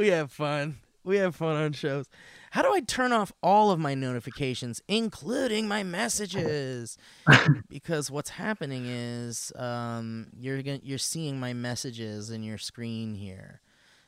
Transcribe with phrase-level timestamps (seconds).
[0.00, 0.78] We have fun.
[1.04, 2.06] We have fun on shows.
[2.52, 6.96] How do I turn off all of my notifications, including my messages?
[7.68, 13.60] because what's happening is um, you're gonna, you're seeing my messages in your screen here,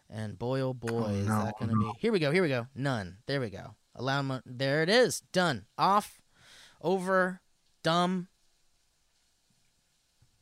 [0.09, 1.92] and boy oh boy is no, that gonna no.
[1.92, 1.98] be.
[1.98, 2.30] Here we go.
[2.30, 2.69] Here we go.
[2.74, 3.19] None.
[3.27, 3.74] There we go.
[3.95, 5.20] Allow mo- There it is.
[5.33, 5.66] Done.
[5.77, 6.22] Off.
[6.80, 7.42] Over.
[7.83, 8.28] Dumb.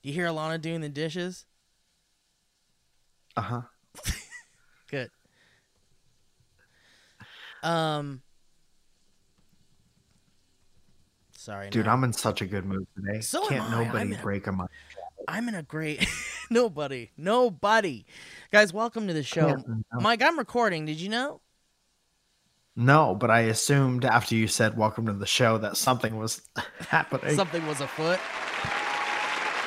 [0.01, 1.45] Do you hear Alana doing the dishes?
[3.37, 3.63] Uh huh.
[7.63, 8.23] Um.
[11.33, 11.93] Sorry, Dude, no.
[11.93, 13.21] I'm in such a good mood today.
[13.21, 14.67] So Can't nobody I'm break a my
[15.27, 16.07] I'm in a great.
[16.51, 18.05] nobody, nobody,
[18.53, 18.73] guys.
[18.73, 19.57] Welcome to the show,
[19.93, 20.23] Mike.
[20.23, 20.85] I'm recording.
[20.85, 21.41] Did you know?
[22.77, 26.43] No, but I assumed after you said welcome to the show that something was
[26.89, 27.35] happening.
[27.37, 28.19] Something was afoot.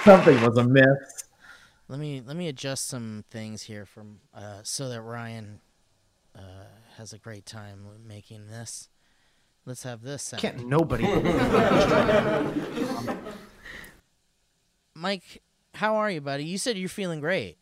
[0.04, 1.26] something was amiss.
[1.88, 5.60] Let me let me adjust some things here from uh, so that Ryan
[6.36, 6.40] uh,
[6.98, 8.90] has a great time making this.
[9.66, 10.24] Let's have this.
[10.24, 10.42] sound.
[10.42, 11.06] Can't nobody.
[14.96, 15.42] Mike,
[15.74, 16.46] how are you, buddy?
[16.46, 17.58] You said you're feeling great.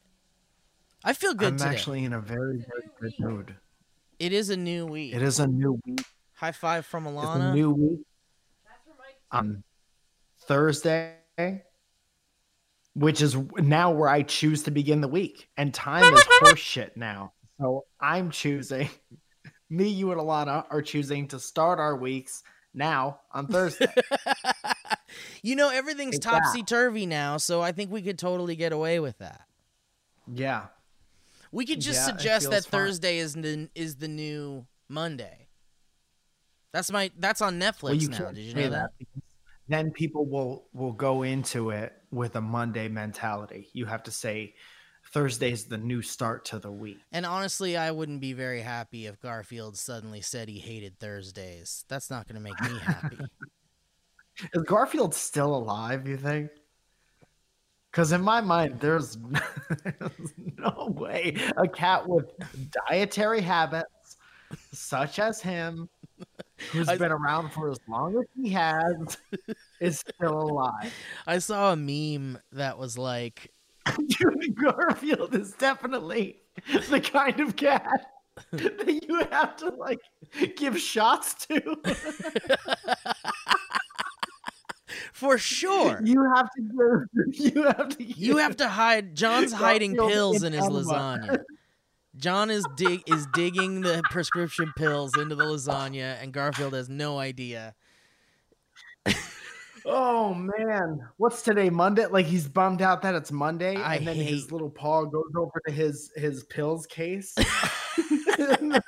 [1.04, 1.70] I feel good I'm today.
[1.70, 3.56] actually in a very, very good mood.
[4.20, 5.16] It is a new week.
[5.16, 6.04] It is a new week.
[6.34, 7.52] High five from It's Alana.
[7.52, 8.00] a new week.
[9.32, 9.64] On
[10.42, 11.16] Thursday,
[12.94, 17.34] which is now where I choose to begin the week, and time is horseshit now.
[17.59, 18.90] So I'm choosing.
[19.72, 23.88] Me, you, and Alana are choosing to start our weeks now on Thursday.
[25.42, 29.18] you know everything's topsy turvy now, so I think we could totally get away with
[29.20, 29.42] that.
[30.28, 30.68] yeah.
[31.54, 32.81] We could just Yeah, suggest that fine.
[32.81, 35.48] Thursday is the is the new Monday.
[36.74, 38.31] That's my that's on Netflix Well, you now.
[38.31, 38.92] Did you know that?
[39.68, 43.70] Then people will will go into it with a Monday mentality.
[43.74, 44.56] You have to say
[45.14, 47.00] Thursday's the new start to the week.
[47.12, 51.84] And honestly, I wouldn't be very happy if Garfield suddenly said he hated Thursdays.
[51.90, 53.18] That's not going to make me happy.
[54.54, 56.08] Is Garfield still alive?
[56.08, 56.50] You think?
[57.92, 59.18] Because in my mind, there's,
[59.84, 62.32] there's no way a cat with
[62.88, 64.18] dietary habits
[64.72, 65.90] such as him,
[66.72, 69.18] who's I- been around for as long as he has,
[69.82, 70.94] is still alive.
[71.28, 73.52] I saw a meme that was like,
[74.08, 76.42] Dude, Garfield is definitely
[76.90, 78.06] the kind of cat
[78.52, 80.00] that you have to like
[80.56, 81.78] give shots to.
[85.14, 86.00] for sure.
[86.03, 87.53] You have to give.
[87.53, 88.03] You have to.
[88.03, 89.16] You have to hide.
[89.16, 90.84] John's hiding pills in his enema.
[90.84, 91.44] lasagna.
[92.18, 97.18] John is dig is digging the prescription pills into the lasagna, and Garfield has no
[97.19, 97.74] idea.
[99.86, 101.69] Oh man, what's today?
[101.69, 102.06] Monday?
[102.06, 105.31] Like he's bummed out that it's Monday, I and then hate- his little paw goes
[105.36, 107.36] over to his his pills case.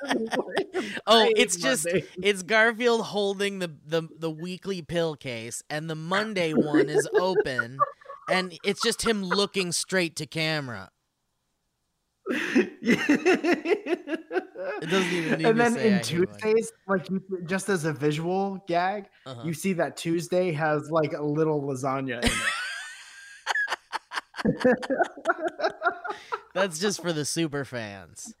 [1.06, 2.04] Oh, it's just Monday.
[2.22, 7.78] it's Garfield holding the, the the weekly pill case, and the Monday one is open,
[8.28, 10.90] and it's just him looking straight to camera.
[12.30, 12.80] It
[14.90, 16.00] doesn't even need and to then in.
[16.02, 19.42] Tuesdays, like you, just as a visual gag, Uh-huh.
[19.44, 22.32] you see that Tuesday has like a little lasagna in it.
[26.54, 28.32] That's just for the super fans.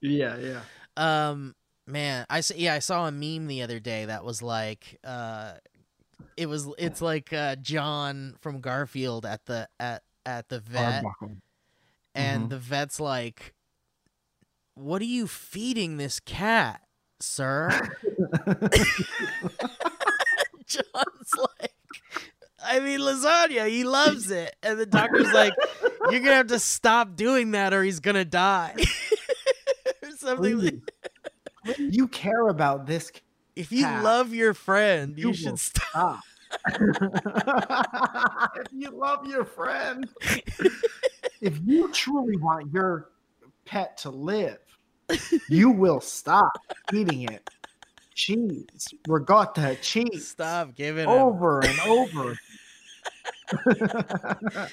[0.00, 0.60] yeah, yeah.
[0.96, 1.54] Um,
[1.86, 5.54] man, I yeah, I saw a meme the other day that was like, uh,
[6.36, 11.36] it was it's like uh, John from Garfield at the at at the vet, Arbuckle.
[12.14, 12.50] And Mhm.
[12.50, 13.54] the vet's like,
[14.74, 16.82] "What are you feeding this cat,
[17.20, 17.68] sir?"
[20.66, 21.74] John's like,
[22.64, 23.68] "I mean lasagna.
[23.68, 25.54] He loves it," and the doctor's like,
[26.10, 28.74] "You're gonna have to stop doing that, or he's gonna die."
[30.02, 30.58] or something.
[30.58, 33.10] like you care about this
[33.54, 36.20] If you love your friend, you, you should will stop.
[36.78, 40.08] if you love your friend,
[41.42, 43.10] if you truly want your
[43.66, 44.58] pet to live,
[45.48, 46.52] you will stop
[46.94, 47.48] eating it.
[48.14, 51.10] Cheese, regatta cheese, Stop giving him.
[51.10, 52.38] over and over.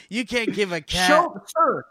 [0.10, 1.08] You can't give a cat.
[1.08, 1.84] Show, sir,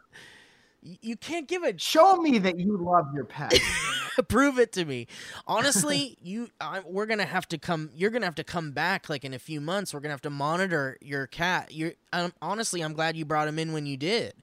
[0.82, 3.58] You can't give a Show me that you love your pet.
[4.28, 5.06] prove it to me.
[5.46, 7.90] Honestly, you I, we're gonna have to come.
[7.94, 9.92] You're gonna have to come back like in a few months.
[9.92, 11.74] We're gonna have to monitor your cat.
[11.74, 14.34] You're um, honestly, I'm glad you brought him in when you did.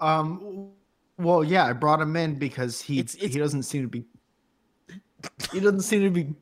[0.00, 0.70] Um,
[1.18, 4.04] well, yeah, I brought him in because he It's- it's- he doesn't seem to be
[5.52, 6.34] he doesn't seem to be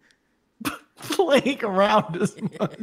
[0.96, 2.78] playing around as much.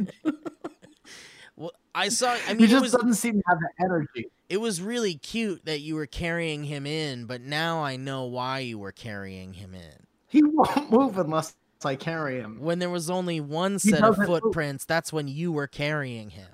[1.54, 2.36] Well, I saw.
[2.48, 4.26] I mean, it just was doesn't seem to have the energy.
[4.48, 8.60] it was really cute that you were carrying him in, but now I know why
[8.60, 10.06] you were carrying him in.
[10.28, 11.54] He won't move unless
[11.84, 12.58] I carry him.
[12.58, 14.40] When there was only one set of doesn't move.
[14.42, 16.48] footprints, that's when you were carrying him.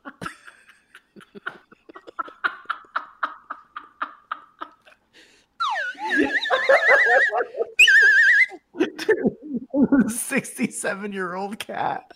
[10.08, 12.10] Sixty-seven-year-old cat.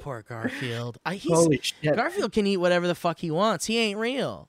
[0.00, 0.98] Poor Garfield.
[1.04, 1.96] I, he's, Holy shit!
[1.96, 3.66] Garfield can eat whatever the fuck he wants.
[3.66, 4.48] He ain't real.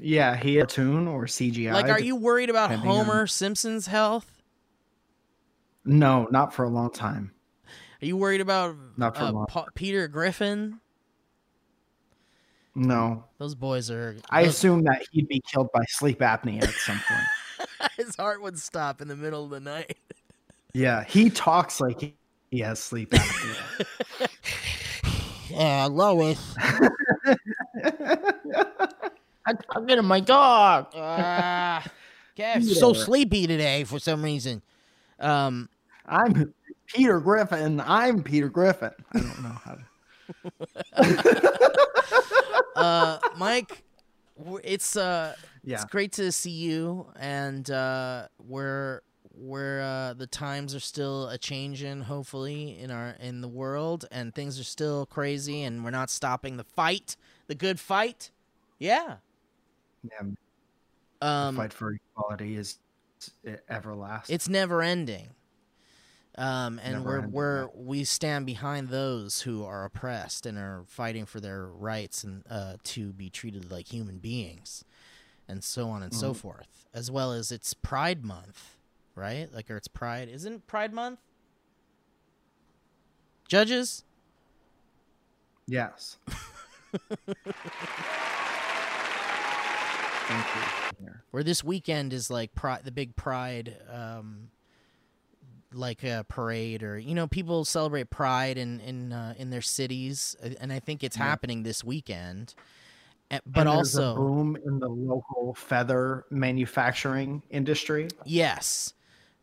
[0.00, 1.72] Yeah, he a tune or CGI.
[1.72, 4.32] Like, are you worried about depending on- Homer Simpson's health?
[5.84, 7.30] No, not for a long time.
[8.02, 10.80] Are you worried about Not for uh, Peter Griffin?
[12.78, 14.16] No, Those boys are.
[14.28, 17.90] I assume that he'd be killed by sleep apnea at some point.
[17.96, 19.96] his heart would stop in the middle of the night.
[20.74, 22.14] Yeah, he talks like
[22.50, 24.28] he, has sleep apnea.
[25.48, 26.54] Yeah, Lois.
[29.46, 30.88] I'm talking to my dog.
[30.94, 31.84] Ah,
[32.34, 34.60] Gav's so sleepy today for some reason.
[35.20, 35.68] Um,
[36.04, 36.52] I'm
[36.88, 37.80] Peter Griffin.
[37.80, 38.90] I'm Peter Griffin.
[39.12, 39.84] I don't know how to.
[42.76, 43.82] uh, Mike,
[44.62, 45.34] it's uh,
[45.64, 45.74] Yeah.
[45.76, 49.00] it's great to see you, and uh, we're
[49.34, 54.34] we're uh, the times are still a changing, hopefully in our in the world, and
[54.34, 58.30] things are still crazy, and we're not stopping the fight, the good fight.
[58.78, 59.16] Yeah.
[60.04, 60.28] Yeah,
[61.20, 62.78] Um, fight for equality is
[63.68, 64.34] everlasting.
[64.34, 65.30] it's never ending.
[66.38, 71.26] Um, and Never we're we're we stand behind those who are oppressed and are fighting
[71.26, 74.84] for their rights and uh, to be treated like human beings,
[75.48, 76.38] and so on and so Mm-hmm.
[76.40, 76.86] forth.
[76.94, 78.76] As well as it's Pride Month,
[79.14, 79.52] right?
[79.52, 81.20] Like, or it's Pride, isn't Pride Month?
[83.48, 84.04] Judges,
[85.66, 86.18] yes.
[90.28, 90.70] Thank you.
[91.30, 94.48] where this weekend is like pride, the big Pride, um,
[95.76, 100.34] like a parade, or you know, people celebrate Pride in in uh, in their cities,
[100.42, 101.24] uh, and I think it's Yeah.
[101.24, 102.54] happening this weekend.
[103.30, 108.08] Uh, But And also, boom in the local feather manufacturing industry.
[108.24, 108.94] yes,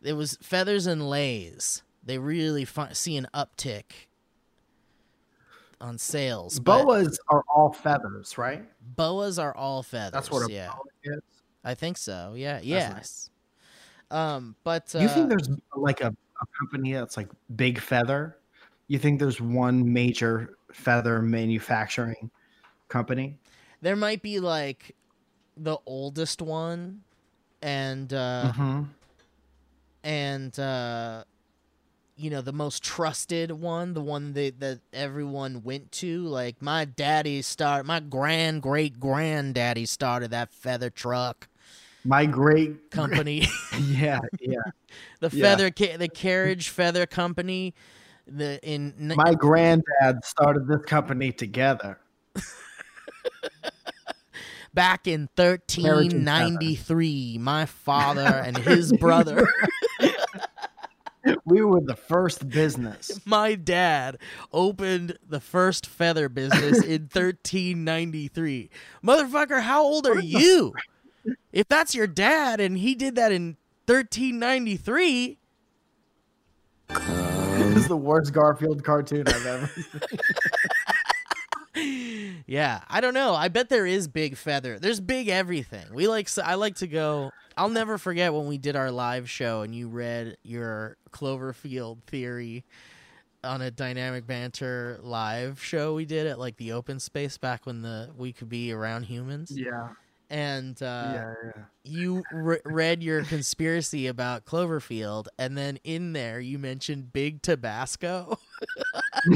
[0.02, 1.84] it was feathers and leis.
[2.04, 4.08] They really fi- see an uptick
[5.80, 6.60] on sales.
[6.60, 8.66] Boas are all feathers, right?
[8.96, 10.12] boas are all feathers.
[10.14, 11.22] That's what a yeah, boa is.
[11.64, 12.34] I think so.
[12.36, 12.64] Yeah, nice.
[12.66, 13.30] yes.
[14.12, 16.16] Um, but uh, you think there's like a
[16.64, 18.40] company that's like Big Feather?
[18.88, 22.32] You think there's one major feather manufacturing
[22.90, 23.40] company?
[23.82, 24.96] there might be like
[25.58, 27.04] the oldest one
[27.62, 28.94] and uh Mhm.
[30.04, 31.24] and uh
[32.16, 36.86] you know the most trusted one the one that that everyone went to like my
[36.86, 41.50] daddy started my grand great granddaddy started that feather truck
[42.06, 43.48] My great company
[43.80, 44.58] yeah, yeah.
[45.22, 45.42] the Yeah.
[45.44, 47.74] feather ca- the carriage feather company
[48.28, 52.00] the in My granddad started this company together.
[54.74, 59.48] back in 1393 my father and his brother
[61.46, 63.18] We were the first business.
[63.26, 64.18] my dad
[64.52, 68.70] opened the first feather business in 1393.
[69.06, 70.74] Motherfucker, how old are you?
[71.52, 75.38] If that's your dad and he did that in 1393,
[76.90, 79.72] This is the worst Garfield cartoon I've ever
[82.46, 83.34] yeah, I don't know.
[83.34, 84.80] I bet there is big feather.
[84.80, 85.86] There's big everything.
[85.94, 89.62] We like I like to go I'll never forget when we did our live show
[89.62, 92.64] and you read your Cloverfield theory
[93.44, 97.82] on a dynamic banter live show we did at like the open space back when
[97.82, 99.52] the we could be around humans.
[99.54, 99.90] Yeah.
[100.34, 101.52] And uh, yeah, yeah.
[101.84, 108.40] you re- read your conspiracy about Cloverfield, and then in there you mentioned Big Tabasco.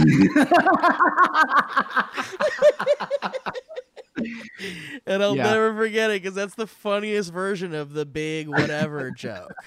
[5.05, 5.43] and I'll Yeah.
[5.43, 9.51] never forget it because that's the funniest version of the big whatever joke.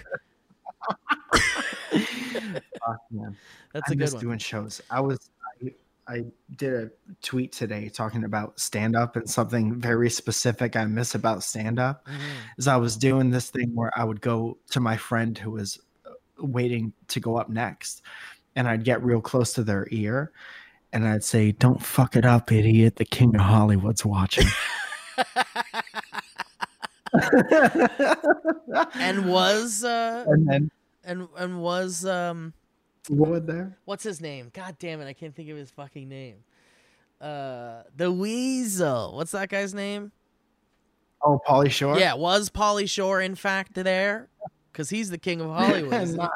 [3.10, 3.36] Man.
[3.72, 4.20] That's I a good one.
[4.22, 4.80] doing shows.
[4.90, 5.30] I was
[6.10, 6.24] I,
[6.56, 6.90] did a
[7.22, 12.04] tweet today talking about stand up and something very specific I miss about stand up
[12.06, 12.18] Mhm.
[12.58, 15.78] is I was doing this thing where I would go to my friend who was
[16.04, 18.02] uh, waiting to go up next
[18.56, 20.32] and I'd get real close to their ear
[20.92, 22.96] and I'd say, Don't fuck it up, idiot.
[22.96, 24.46] The king of Hollywood's watching.
[28.94, 30.70] and was uh and then
[31.04, 32.52] and and was um
[33.08, 33.76] Wood there?
[33.86, 34.50] what's his name?
[34.52, 36.36] God damn it, I can't think of his fucking name.
[37.20, 39.14] Uh the Weasel.
[39.16, 40.12] What's that guy's name?
[41.22, 41.98] Oh, Pauly Shore?
[41.98, 44.28] Yeah, was Pauly Shore in fact there?
[44.72, 46.08] Because he's the king of Hollywood.
[46.16, 46.30] not,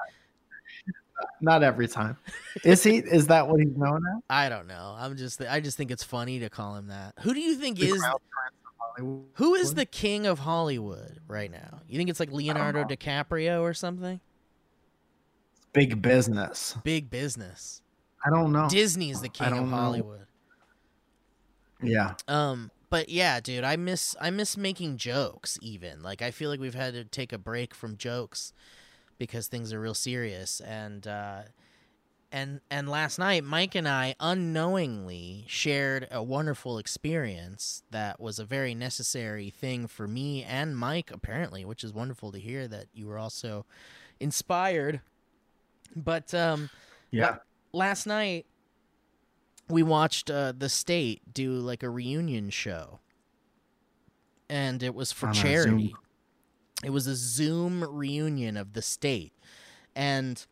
[1.41, 2.17] not every time.
[2.65, 2.99] Is he?
[2.99, 4.23] Is that what he's known as?
[4.31, 4.95] I don't know.
[4.99, 7.15] I'm just I just think it's funny to call him that.
[7.21, 9.25] Who do you think The is Crown Prince of Hollywood?
[9.35, 11.81] who is the king of Hollywood right now?
[11.89, 12.85] You think it's like Leonardo.
[12.85, 14.21] DiCaprio or something?
[15.75, 16.77] Big business?
[16.85, 17.83] Big business.
[18.25, 18.69] I don't know.
[18.69, 19.77] Disney's the king of don't know.
[19.77, 20.27] Hollywood.
[21.83, 22.15] yeah.
[22.27, 25.59] Um, but yeah, dude, I miss I miss making jokes.
[25.61, 28.53] Even like I feel like we've had to take a break from jokes
[29.19, 30.61] because things are real serious.
[30.61, 31.43] And uh,
[32.33, 38.45] and and last night, Mike and I unknowingly shared a wonderful experience that was a
[38.45, 43.07] very necessary thing for me and Mike, apparently, which is wonderful to hear that you
[43.07, 43.67] were also
[44.19, 45.01] inspired.
[45.97, 46.71] But um,
[47.11, 47.37] Yeah.
[47.73, 48.47] last night
[49.69, 53.01] we watched uh, the state do like a reunion show
[54.49, 55.95] and it was for On charity
[56.85, 59.33] it was a zoom reunion of the state
[59.97, 60.45] and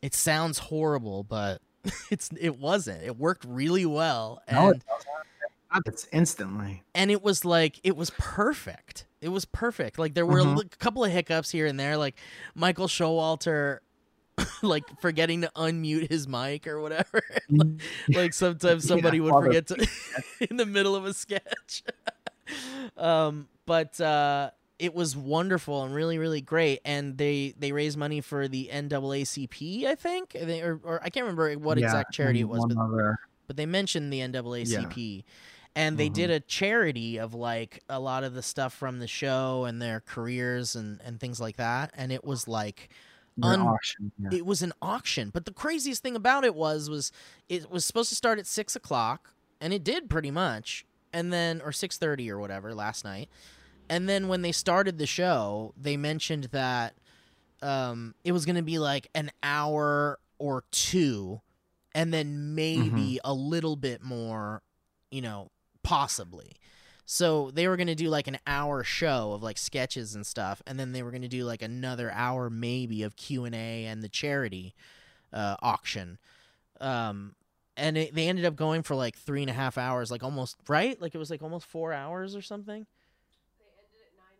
[0.00, 1.60] it sounds horrible but
[2.10, 4.82] it's it wasn't it worked really well and No, it.
[5.86, 6.82] It's instantly.
[6.94, 9.06] and it was like it was perfect.
[9.20, 10.00] It was perfect.
[10.00, 10.56] Like there were a Mhm.
[10.56, 12.16] li- couple of hiccups here and there, like
[12.56, 13.78] Michael Showalter,
[14.62, 17.22] like forgetting to unmute his mic or whatever.
[18.08, 19.86] like sometimes Yeah, somebody would forget to
[20.50, 21.82] in the middle of a sketch.
[22.96, 26.80] um, but uh, it was wonderful and really, really great.
[26.84, 31.10] And they they raised money for the NAACP, I think, I think- or, or I
[31.10, 35.24] can't remember what Yeah, exact charity it was, but other- but they mentioned the NAACP.
[35.76, 36.14] And they Mhm.
[36.14, 40.00] did a charity of like a lot of the stuff from the show and their
[40.00, 41.92] careers and, and things like that.
[41.96, 42.88] And it was like
[43.42, 44.12] un- auction.
[44.18, 44.38] Yeah.
[44.38, 45.30] it was an auction.
[45.30, 47.12] But the craziest thing about it was was
[47.48, 50.84] it was supposed to start at six o'clock, and it did pretty much.
[51.12, 53.28] And then or six thirty or whatever last night.
[53.88, 56.94] And then when they started the show, they mentioned that
[57.62, 61.40] um, it was going to be like an hour or two,
[61.92, 64.62] and then maybe a little bit more,
[65.10, 65.50] you know,
[65.82, 66.52] possibly.
[67.12, 70.62] So they were going to do like an hour show of like sketches and stuff,
[70.64, 73.84] and then they were going to do like another hour maybe of Q and A
[73.86, 74.76] and the charity
[75.32, 76.18] uh, auction.
[76.80, 77.34] Um,
[77.76, 80.54] and it, they ended up going for like three and a half hours, like almost
[80.68, 82.86] right, like it was like almost four hours or something.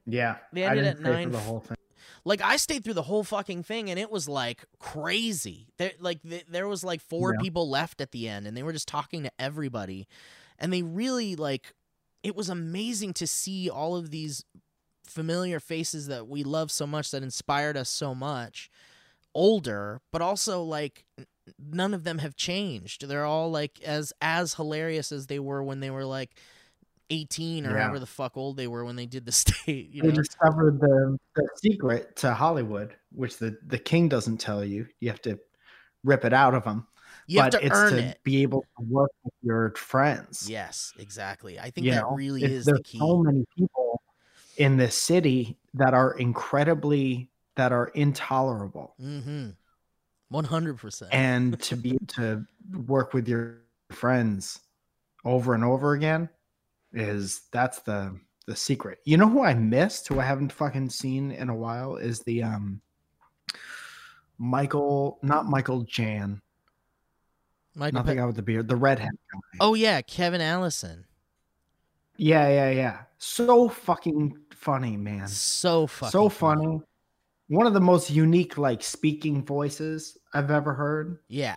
[0.07, 0.37] yeah.
[0.53, 1.77] They ended at nine The whole thing.
[2.25, 5.67] Like I stayed through the whole fucking thing, and it was like crazy.
[5.77, 7.43] There, like th- there was like four Yeah.
[7.43, 10.07] people left at the end, and they were just talking to everybody,
[10.57, 11.75] and they really like.
[12.23, 14.45] It was amazing to see all of these
[15.07, 18.71] familiar faces that we love so much, that inspired us so much,
[19.35, 21.05] older, but also like
[21.59, 23.09] none of them have changed.
[23.09, 26.31] They're all like as as hilarious as they were when they were like.
[27.13, 27.81] 18 or Yeah.
[27.81, 30.79] however the fuck old they were when they did the state you They know discovered
[30.81, 34.87] the, the secret to Hollywood, which the, the king doesn't tell you.
[35.01, 35.37] You have to
[36.05, 36.87] rip it out of him.
[37.31, 40.51] You have but to it's earn to it be able to work with your friends.
[40.51, 41.61] Yes, exactly.
[41.61, 42.17] I think you that know?
[42.17, 42.99] really is the key.
[42.99, 44.03] so many people
[44.57, 49.51] in this city that are incredibly that are intolerable mm-hmm.
[50.29, 51.15] One hundred percent.
[51.15, 52.45] and to be to
[52.87, 53.59] work with your
[53.91, 54.59] friends
[55.25, 56.29] over and over again
[56.93, 58.19] is that's the
[58.49, 61.97] the secret you know who i missed who i haven't fucking seen in a while
[61.97, 62.81] is the um
[64.37, 66.43] michael not michael jann
[67.75, 71.05] Michael not the Pe- guy with the beard the redhead guy oh yeah, Kevin Allison.
[72.17, 76.81] yeah yeah yeah so fucking funny man So fucking so funny.
[77.49, 81.19] One of the most unique like speaking voices I've ever heard.
[81.29, 81.57] Yeah.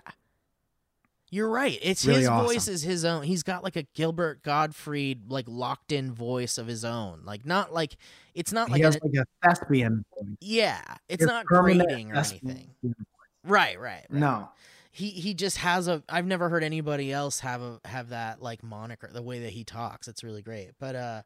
[1.29, 1.77] You're right.
[1.81, 2.47] It's Really his awesome.
[2.47, 3.23] voice is his own.
[3.23, 7.21] He's got like a Gilbert Gottfried like locked in voice of his own.
[7.25, 7.95] Like not like
[8.35, 10.35] it's not like he has an, like a thespian voice.
[10.41, 12.69] yeah, it's His not grating or anything.
[12.83, 12.93] voice.
[13.43, 14.11] Right, right, right.
[14.11, 14.49] No.
[14.95, 18.63] He he just has a I've never heard anybody else have a have that like
[18.63, 20.07] moniker the way that he talks.
[20.07, 20.71] It's really great.
[20.79, 21.21] But uh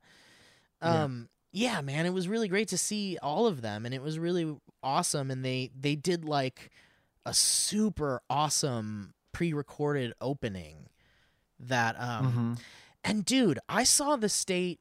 [0.81, 1.03] Yeah.
[1.03, 4.17] um yeah, man, it was really great to see all of them and it was
[4.17, 6.71] really awesome and they they did like
[7.25, 10.87] a super awesome pre-recorded opening
[11.59, 12.61] that um Mhm.
[13.03, 14.79] and dude, I saw the state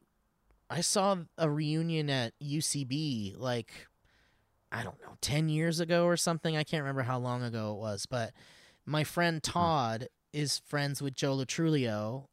[0.71, 3.89] I saw a reunion at UCB like
[4.71, 6.57] I don't know, 10 years ago or something.
[6.57, 8.33] I can't remember how long ago it was, but
[8.87, 12.29] my friend Todd is friends with Joe Lo Truglio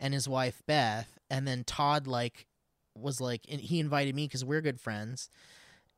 [0.00, 2.46] and his wife Beth, and then Todd like
[2.94, 5.30] was like and he invited me cuz we're good friends.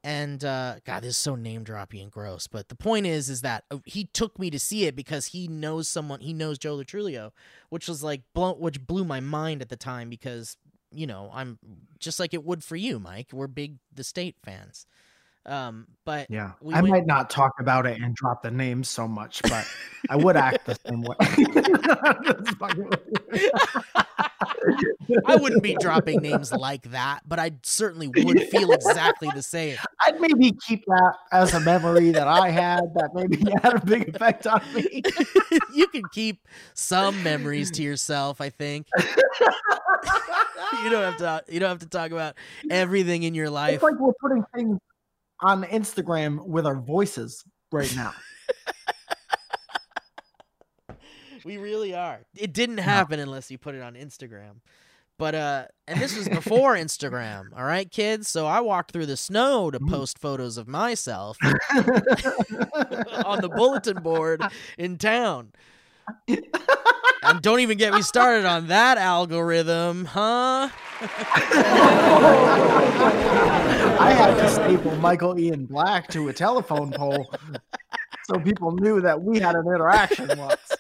[0.03, 3.41] And uh god, this is so name droppy and gross, but the point is is
[3.41, 6.75] that uh, he took me to see it because he knows someone, he knows Joe
[6.75, 7.33] Lo Truglio,
[7.71, 10.59] which was like blow, which blew my mind at the time because
[10.91, 11.59] you know I'm
[11.99, 13.29] just like it would for you, Mike.
[13.33, 14.87] We're big the state fans.
[15.47, 18.89] Um, but Yeah, we I went- might not talk about it and drop the names
[18.89, 19.67] so much, but
[20.09, 21.17] I would act the same way.
[22.25, 23.01] Just fucking with
[23.35, 23.51] you.
[25.27, 29.77] I wouldn't be dropping names like that, but I certainly would feel exactly the same.
[30.07, 34.09] I'd maybe keep that as a memory that I had that maybe had a big
[34.15, 35.03] effect on me.
[35.75, 38.87] you can keep some memories to yourself, I think.
[40.83, 42.35] you don't have to you don't have to talk about
[42.71, 43.75] everything in your life.
[43.75, 44.79] It's like we're putting things
[45.41, 48.15] on Instagram with our voices right now.
[51.45, 52.21] We really are.
[52.35, 54.61] It didn't happen unless you put it on Instagram.
[55.19, 58.29] But uh and this was before Instagram, all right, kids?
[58.29, 61.53] So I walked through the snow to post photos of myself on
[63.41, 64.43] the bulletin board
[64.79, 65.53] in town.
[67.27, 70.69] And don't even get me started on that algorithm, huh?
[74.01, 77.31] I had to staple Michael Ian Black to a telephone pole
[78.25, 80.73] so people knew that we had an interaction once.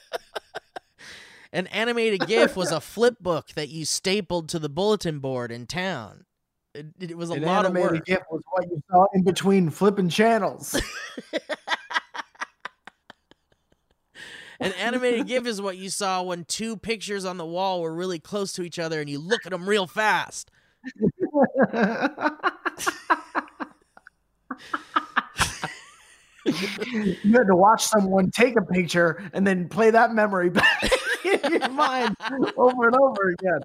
[1.52, 5.66] An animated GIF was a flip book that you stapled to the bulletin board in
[5.66, 6.24] town.
[6.74, 8.06] It, it was a An lot of animated work.
[8.06, 10.80] GIF was what you saw in between flipping channels.
[14.64, 18.18] An animated GIF is what you saw when two pictures on the wall were really
[18.18, 20.50] close to each other and you look at them real fast.
[26.44, 30.90] you had to watch someone take a picture and then play that memory back
[31.24, 32.16] in your mind
[32.56, 33.60] over and over again.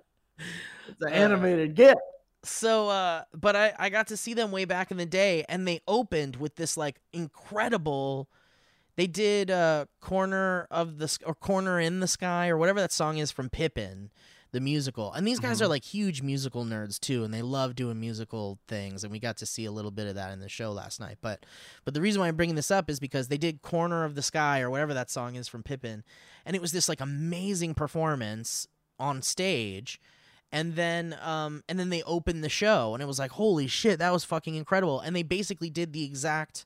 [0.87, 1.95] It's an Uh, animated GIF.
[2.43, 5.67] So, uh, but I, I got to see them way back in the day, and
[5.67, 8.29] they opened with this like incredible.
[8.99, 13.17] They did uh, corner of the or corner in the sky or whatever that song
[13.17, 14.09] is from Pippin,
[14.51, 15.13] the musical.
[15.13, 19.05] And these guys are like huge musical nerds too, and they love doing musical things.
[19.05, 21.17] And we got to see a little bit of that in the show last night.
[21.21, 21.45] But
[21.85, 24.21] but the reason why I'm bringing this up is because they did corner of the
[24.21, 26.03] sky or whatever that song is from Pippin,
[26.45, 28.67] and it was this like amazing performance
[28.99, 30.01] on stage
[30.51, 33.99] and then um and then they opened the show and it was like holy shit
[33.99, 36.65] that was fucking incredible and they basically did the exact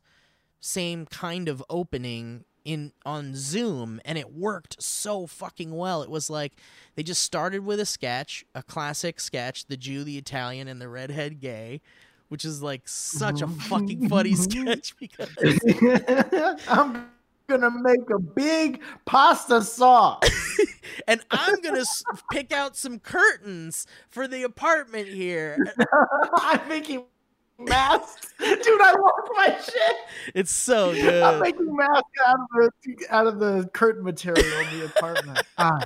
[0.65, 6.29] same kind of opening in on Zoom and it worked so fucking well it was
[6.29, 6.53] like
[6.95, 10.87] they just started with a sketch a classic sketch the Jew the Italian and the
[10.87, 11.81] redhead gay
[12.29, 15.29] which is like such a fucking funny sketch because
[16.69, 17.07] I'm
[17.49, 20.23] gonna make a big pasta sauce.
[21.09, 25.57] and I'm gonna s- pick out some curtains for the apartment here
[26.35, 27.03] I'm making
[27.65, 28.81] masks, dude.
[28.81, 29.95] I love my shit.
[30.35, 31.23] it's so good.
[31.23, 35.39] I'm making masks out of the out of the curtain material in the apartment.
[35.57, 35.79] Ah,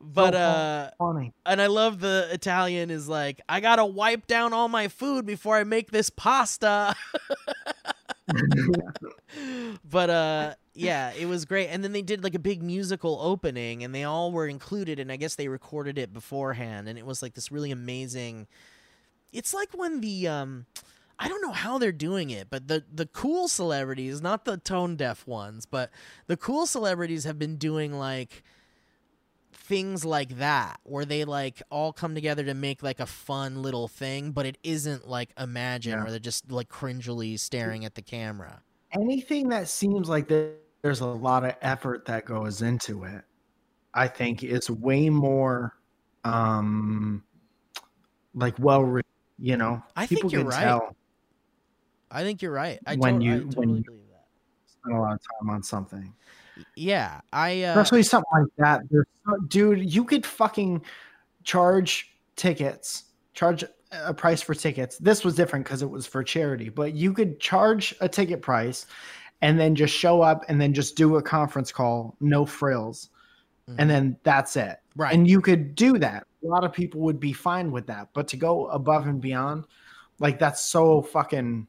[0.00, 1.32] but so uh funny.
[1.44, 5.56] and I love the Italian is like, I gotta wipe down all my food before
[5.56, 6.94] I make this pasta.
[9.84, 11.68] but uh yeah, it was great.
[11.68, 15.10] And then they did like a big musical opening and they all were included and
[15.10, 18.46] I guess they recorded it beforehand and it was like this really amazing
[19.32, 20.66] It's like when the um
[21.18, 24.96] I don't know how they're doing it, but the the cool celebrities, not the tone
[24.96, 25.90] deaf ones, but
[26.26, 28.42] the cool celebrities have been doing like
[29.52, 33.88] things like that where they like all come together to make like a fun little
[33.88, 36.02] thing, but it isn't like Imagine Yeah.
[36.02, 38.62] where they're just like cringily staring at the camera.
[38.92, 43.24] Anything that seems like there's a lot of effort that goes into it,
[43.94, 45.76] I think is way more,
[46.24, 47.24] um,
[48.34, 48.82] like well,
[49.38, 50.62] you know, I think you're can right.
[50.64, 50.96] tell
[52.10, 52.78] I think you're right.
[52.86, 54.26] I, When to- you- I when totally you- believe that.
[54.66, 56.12] spend a lot of time on something.
[56.74, 58.82] Yeah, I uh, especially something like that.
[58.90, 60.82] So, dude, you could fucking
[61.44, 64.98] charge tickets, charge a price for tickets.
[64.98, 68.86] This was different because it was for charity, but you could charge a ticket price
[69.40, 73.10] and then just show up and then just do a conference call, no frills,
[73.70, 73.76] mhm.
[73.78, 74.78] and then that's it.
[74.98, 75.14] Right.
[75.14, 76.26] And you could do that.
[76.44, 79.64] A lot of people would be fine with that, but to go above and beyond,
[80.18, 81.66] like that's so fucking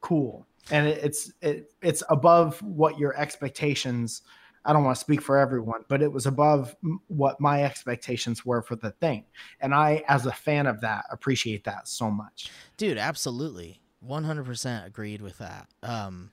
[0.00, 0.46] cool.
[0.70, 4.22] And it, it's it, it's above what your expectations
[4.64, 6.76] I don't want to speak for everyone, but it was above
[7.08, 9.24] what my expectations were for the thing.
[9.60, 12.50] And I, as a fan of that, appreciate that so much.
[12.76, 13.80] Dude, absolutely.
[14.06, 15.68] 100% agreed with that.
[15.82, 16.30] Um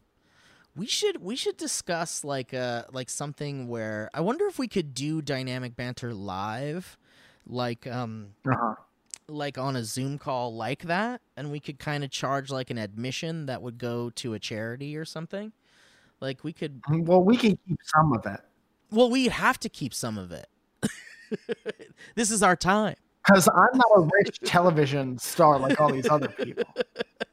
[0.78, 4.94] we should we should discuss like uh like something where I wonder if we could
[4.94, 6.98] do dynamic banter live
[7.46, 8.76] like um Uh-huh.
[9.28, 12.78] like on a Zoom call like that and we could kind of charge like an
[12.78, 15.52] admission that would go to a charity or something.
[16.22, 18.40] Like we could Well, we can keep some of it
[18.92, 20.48] well we have to keep some of it.
[22.16, 22.96] this is our time.
[23.26, 26.63] because I'm not a rich television star like all these other people.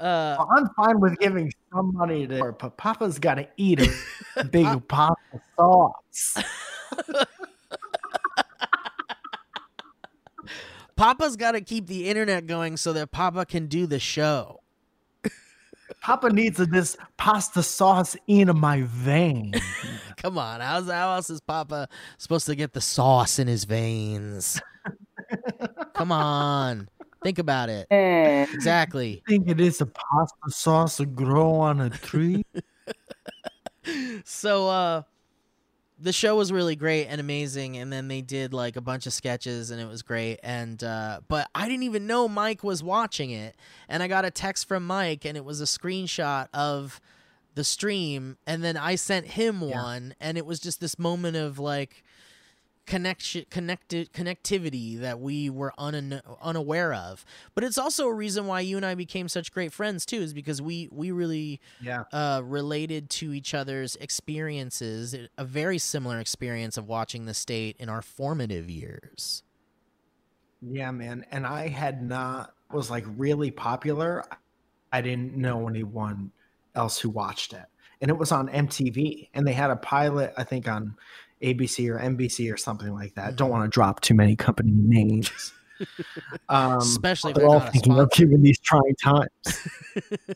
[0.00, 3.80] Uh So I'm fine with giving some money to, her, but Papa's got to eat
[4.36, 6.36] a big pasta sauce.
[10.96, 14.60] Papa's got to keep the internet going so that Papa can do the show.
[16.02, 19.52] Papa needs this pasta sauce in my vein.
[20.16, 24.60] Come on, how's how else is Papa supposed to get the sauce in his veins?
[25.94, 26.88] Come on,
[27.22, 27.86] think about it.
[28.52, 29.22] Exactly.
[29.28, 32.42] think it is a pasta sauce to grow on a tree?
[34.24, 35.02] So, uh,
[35.98, 39.12] the show was really great and amazing, and then they did like a bunch of
[39.12, 40.38] sketches, and it was great.
[40.42, 43.56] And uh, but I didn't even know Mike was watching it,
[43.88, 47.00] and I got a text from Mike, and it was a screenshot of
[47.54, 49.82] the stream, and then I sent him Yeah.
[49.82, 52.02] one, and it was just this moment of like
[52.90, 57.24] connection connected connectivity that we were un- unaware of
[57.54, 60.34] but it's also a reason why you and I became such great friends too is
[60.34, 62.02] because we we really Yeah.
[62.12, 67.88] uh, related to each other's experiences, a very similar experience of watching the state in
[67.88, 69.44] our formative years.
[70.60, 71.24] Yeah, man.
[71.30, 74.24] And I had not was like really popular.
[74.92, 76.32] I didn't know anyone
[76.74, 77.66] else who watched it.
[78.00, 80.96] And it was on MTV and they had a pilot, I think on
[81.42, 83.36] ABC or NBC or something like that.
[83.36, 85.52] Don't want to drop too many company names.
[86.50, 89.68] Um, Especially if they're all thinking of giving these trying times.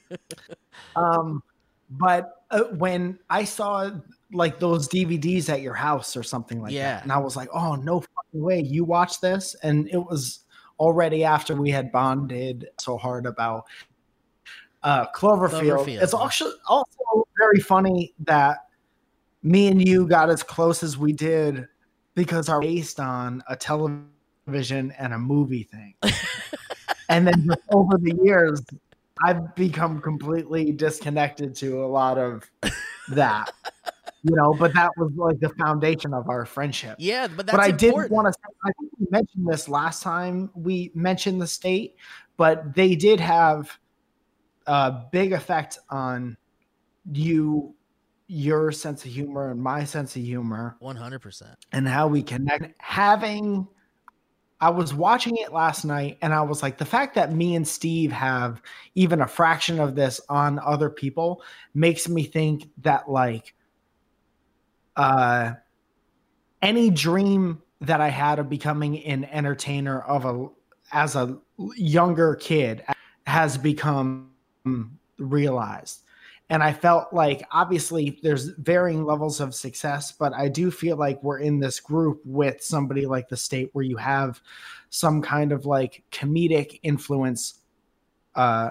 [0.97, 1.43] um,
[1.91, 3.91] but uh, when I saw
[4.33, 6.95] like those DVDs at your house or something like Yeah.
[6.95, 10.41] that, and I was like, "Oh no fucking way, you watch this!" And it was
[10.81, 13.67] already after we had bonded so hard about
[14.83, 15.87] uh, Cloverfield.
[15.87, 18.64] Cloverfield, It's also also very funny that
[19.45, 21.69] me and you got as close as we did
[22.15, 25.95] because are based on a television and a movie thing.
[27.09, 28.63] and then just over the years,
[29.23, 32.51] I've become completely disconnected to a lot of
[33.11, 33.53] that.
[34.23, 36.97] You know, but that was like the foundation of our friendship.
[36.99, 40.03] Yeah, but that's but I did want to say, I think we mentioned this last
[40.03, 41.97] time we mentioned the state,
[42.39, 43.79] but they did have
[44.67, 46.39] a big effect on
[47.13, 47.75] you,
[48.27, 51.57] your sense of humor and my sense of humor One hundred percent.
[51.73, 52.75] and how we connect.
[52.81, 53.69] Having,
[54.61, 57.69] I was watching it last night and I was like, the fact that me and
[57.69, 58.63] Steve have
[58.95, 61.43] even a fraction of this on other people
[61.75, 63.55] makes me think that, like,
[64.97, 65.53] uh,
[66.63, 70.49] any dream that I had of becoming an entertainer of a
[70.93, 71.37] as a
[71.77, 72.85] younger kid
[73.27, 74.31] has become
[75.19, 76.04] realized.
[76.51, 81.23] And I felt like obviously there's varying levels of success, but I do feel like
[81.23, 84.43] we're in this group with somebody like the state where you have
[84.91, 87.61] some kind of like comedic influence
[88.35, 88.71] uh,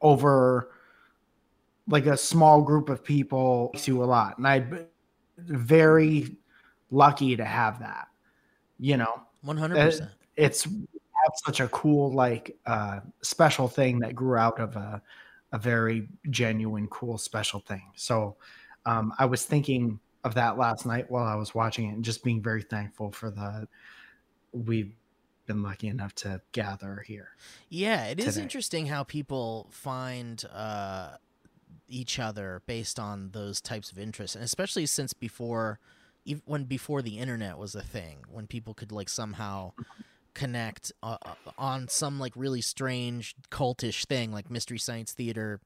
[0.00, 0.70] over
[1.88, 4.38] like a small group of people to a lot.
[4.38, 4.86] And I'm
[5.36, 6.36] very
[6.92, 8.06] lucky to have that,
[8.78, 9.22] you know?
[9.42, 10.10] One hundred percent.
[10.36, 15.02] it's have such a cool like uh special thing that grew out of a
[15.52, 18.36] a very genuine cool special thing so
[18.86, 22.22] um i was thinking of that last night while i was watching it and just
[22.24, 23.66] being very thankful for the
[24.52, 24.92] we've
[25.46, 27.28] been lucky enough to gather here
[27.68, 28.42] Yeah, it is today.
[28.42, 31.16] interesting how people find uh,
[31.88, 35.80] each other based on those types of interests, and especially since before,
[36.44, 39.72] when before the internet was a thing, when people could like somehow
[40.34, 45.60] connect uh, uh, on some like really strange cultish thing like Mystery Science Theater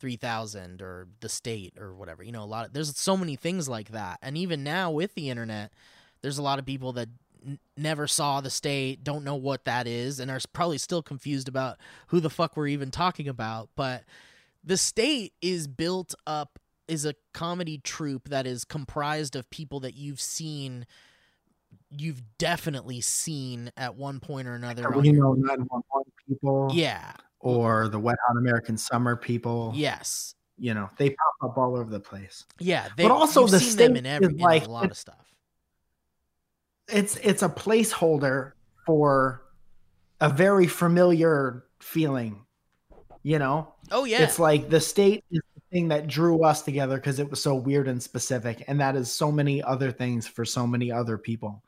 [0.00, 2.22] 3000 or the state or whatever.
[2.22, 4.18] You know, a lot of there's so many things like that.
[4.22, 5.72] And even now with the internet,
[6.22, 7.08] there's a lot of people that
[7.76, 11.78] never saw the state, don't know what that is and are probably still confused about
[12.08, 14.04] who the fuck we're even talking about, but
[14.64, 19.94] the state is built up is a comedy troupe that is comprised of people that
[19.94, 20.86] you've seen
[21.90, 27.98] you've definitely seen at one point or another your- Reno 911 people yeah or the
[27.98, 32.44] wet hot american summer people yes you know they pop up all over the place.
[32.60, 35.26] Yeah, But also the them in state every is in like- a lot of stuff.
[36.88, 38.52] It's it's a placeholder
[38.86, 39.42] for
[40.20, 42.44] a very familiar feeling.
[43.24, 45.40] You know, Oh yeah, it's like the state is
[45.72, 49.10] thing that drew us together because it was so weird and specific, and that is
[49.12, 51.62] so many other things for so many other people.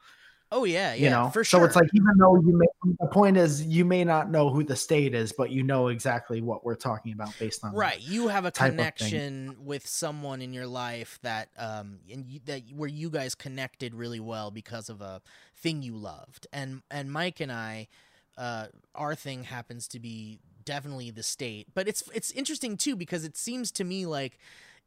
[0.52, 1.60] oh yeah, yeah, you know, for sure.
[1.60, 4.62] so it's like even though you may, the point is you may not know who
[4.62, 8.28] the state is, but you know exactly what we're talking about based on right you
[8.28, 8.86] have a type of thing.
[8.94, 13.94] connection with someone in your life that um and you, that where you guys connected
[13.94, 15.20] really well because of a
[15.56, 17.88] thing you loved and and mike and i
[18.36, 23.24] uh our thing happens to be definitely the state but it's it's interesting too because
[23.24, 24.38] it seems to me like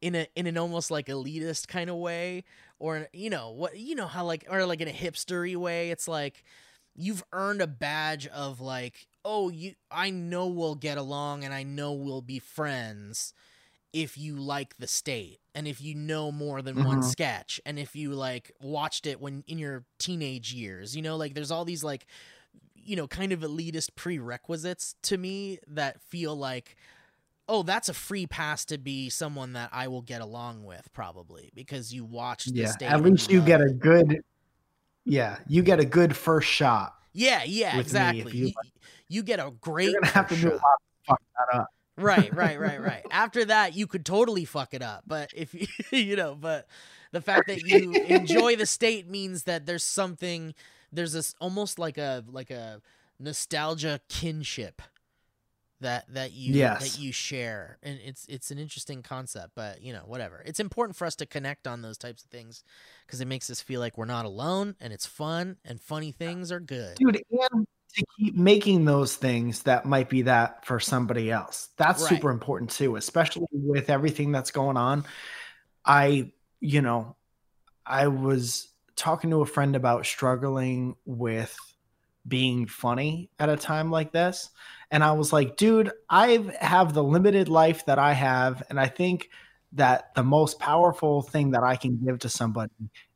[0.02, 2.44] in a in an almost like elitist kind of way
[2.80, 6.08] or you know what you know how like or like in a hipstery way it's
[6.08, 6.44] like
[6.96, 11.63] you've earned a badge of like oh you i know we'll get along and i
[11.63, 13.34] know we'll be friends
[13.94, 17.04] if you like the state and if you know more than one Mhm.
[17.04, 21.34] sketch and if you like watched it when in your teenage years you know like
[21.34, 22.06] there's all these like
[22.88, 26.76] you know kind of elitist prerequisites to me that feel like
[27.50, 31.52] oh that's a free pass to be someone that i will get along with probably
[31.54, 32.71] because you watched the yeah.
[32.71, 34.21] state At least you get a good,
[35.06, 36.93] yeah, you get a good first shot.
[37.13, 38.38] Yeah, yeah, with me if exactly.
[38.38, 38.54] you You,
[39.08, 39.91] you get a great.
[39.91, 41.67] You're gonna have to first do a lot to fuck that up.
[41.97, 43.06] Right, right, right, right.
[43.12, 45.04] After that, you could totally fuck it up.
[45.08, 46.67] But if you, you know, but
[47.12, 50.54] the fact that you enjoy the state means that there's something.
[50.91, 52.82] There's this almost like a like a
[53.19, 54.82] nostalgia kinship
[55.80, 56.80] that that you Yes.
[56.80, 57.78] that you share.
[57.84, 60.41] And it's it's an interesting concept but you know whatever.
[60.45, 62.63] It's important for us to connect on those types of things
[63.06, 66.52] because it makes us feel like we're not alone and it's fun and funny things
[66.52, 66.97] are good.
[66.97, 71.69] Dude and to keep making those things that might be that for somebody else.
[71.78, 72.10] That's Right.
[72.10, 75.06] super important too especially with everything that's going on.
[75.86, 77.15] I you know
[77.86, 81.57] i was talking to a friend about struggling with
[82.27, 84.49] being funny at a time like this
[84.91, 88.88] and i was like dude i have the limited life that i have and i
[88.88, 89.29] think
[89.71, 92.73] that the most powerful thing that i can give to somebody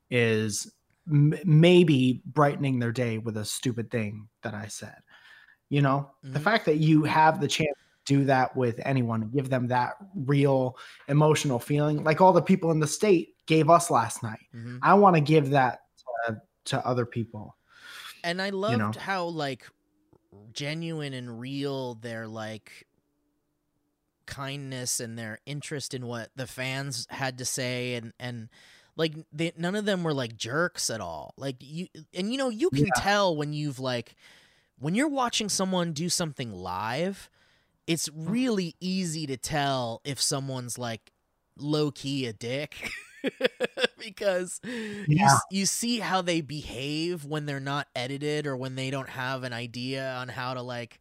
[0.10, 0.72] is
[1.10, 4.98] m- maybe brightening their day with a stupid thing that I said.
[5.70, 6.44] You know, the Mhm.
[6.44, 10.78] fact that you have the chance to do that with anyone, give them that real
[11.08, 14.40] emotional feeling, like all the people in the state gave us last night.
[14.56, 14.80] Mhm.
[14.82, 15.82] I want to give that
[16.28, 17.56] to, to other people.
[18.24, 18.92] and i loved know.
[19.00, 19.68] how like
[20.54, 22.86] genuine and real their like
[24.28, 28.50] kindness and their interest in what the fans had to say and and
[28.96, 32.50] like they, none of them were like jerks at all like you and you know
[32.50, 32.92] you can Yeah.
[33.02, 34.16] tell when you've like
[34.80, 37.30] when you're watching someone do something live
[37.88, 38.30] it's Mm.
[38.32, 41.12] really easy to tell if someone's like
[41.58, 42.90] low key a dick
[44.00, 45.26] because you Yeah.
[45.26, 49.44] s- you see how they behave when they're not edited or when they don't have
[49.44, 51.00] an idea on how to like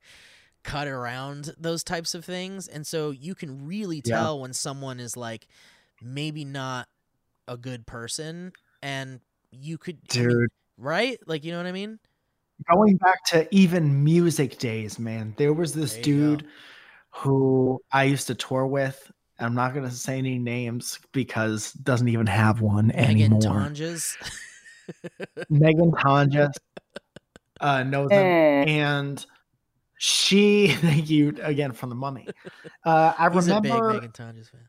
[0.63, 4.27] cut around those types of things and so you can really Yeah.
[4.27, 5.47] tell when someone is like
[6.03, 6.89] maybe not
[7.49, 8.53] a good person
[8.83, 9.21] and
[9.53, 11.99] you could I mean, Dude, right like you know what i mean
[12.71, 16.41] going back to even music days, man, there was this There you go.
[16.41, 16.47] dude
[17.13, 19.11] who I used to tour with.
[19.41, 23.07] I'm not going to say any names because doesn't even have one anymore.
[23.09, 23.69] Megan anymore.
[23.71, 24.17] Tonjes.
[25.51, 26.53] Megan Tonja
[27.61, 29.25] uh, knows him, and
[29.99, 30.69] she.
[30.81, 32.29] Thank you again from the mummy.
[32.85, 34.61] Uh, I He's a big remember Megan Tonjes fan.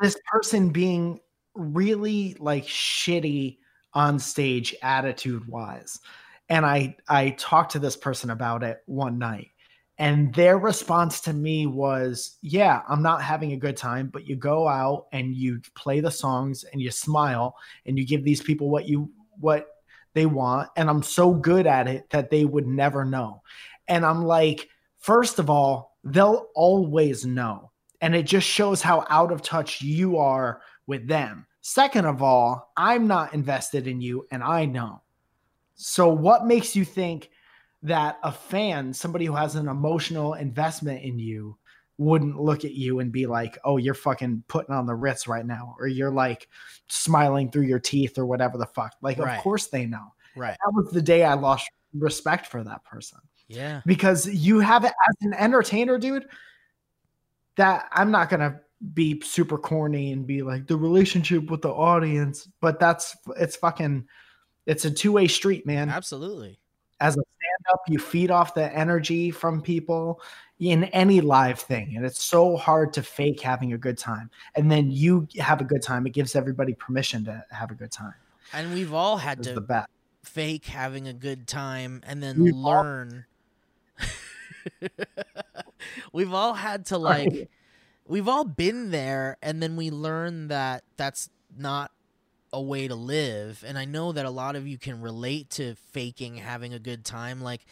[0.00, 1.20] this person being
[1.54, 3.58] really like shitty
[3.94, 6.00] on stage, attitude wise,
[6.48, 9.48] and I I talked to this person about it one night.
[9.98, 14.36] And their response to me was, Yeah, I'm not having a good time, but you
[14.36, 18.70] go out and you play the songs and you smile and you give these people
[18.70, 19.68] what you what
[20.14, 20.70] they want.
[20.76, 23.42] And I'm so good at it that they would never know.
[23.86, 27.70] And I'm like, first of all, they'll always know.
[28.00, 31.46] And it just shows how out of touch you are with them.
[31.60, 35.02] Second of all, I'm not invested in you and I know.
[35.76, 37.30] So, what makes you think
[37.84, 41.56] that a fan, somebody who has an emotional investment in you,
[41.96, 45.46] wouldn't look at you and be like, oh, you're fucking putting on the Ritz right
[45.46, 46.48] now, or you're like
[46.88, 48.94] smiling through your teeth, or whatever the fuck?
[49.00, 49.36] Like, Right.
[49.36, 50.12] of course they know.
[50.34, 50.56] Right.
[50.64, 53.80] That was the day I lost respect for that person Yeah.
[53.86, 56.26] because you have it as an entertainer, dude.
[57.56, 58.60] That I'm not gonna
[58.94, 64.08] be super corny and be like the relationship with the audience, but that's it's fucking
[64.66, 65.88] it's a two way street, man.
[65.90, 66.58] Absolutely.
[67.04, 70.22] As a stand up, you feed off the energy from people
[70.58, 71.96] in any live thing.
[71.96, 74.30] And it's so hard to fake having a good time.
[74.54, 76.06] And then you have a good time.
[76.06, 78.14] It gives everybody permission to have a good time.
[78.54, 79.86] And we've all had to
[80.22, 83.26] fake having a good time and then We've all- learn.
[86.12, 87.50] we've all had to like
[88.08, 91.92] we've all been there and then we learn that that's not
[92.54, 95.74] a way to live and i know that a lot of you can relate to
[95.74, 97.66] faking having a good time like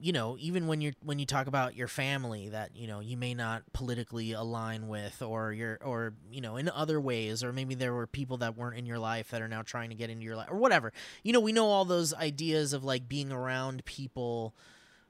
[0.00, 3.16] you know even when you're when you talk about your family that you know you
[3.16, 7.74] may not politically align with or your or you know in other ways or maybe
[7.74, 10.24] there were people that weren't in your life that are now trying to get into
[10.24, 10.92] your life or whatever.
[11.22, 14.54] You know we know all those ideas of like being around people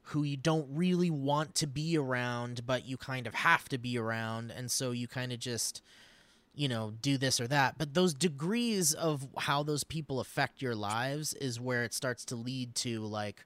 [0.04, 3.98] who you don't really want to be around but you kind of have to be
[3.98, 5.82] around and so you kind of just
[6.54, 7.78] you know do this or that.
[7.78, 12.36] But those degrees of how those people affect your lives is where it starts to
[12.36, 13.44] lead to like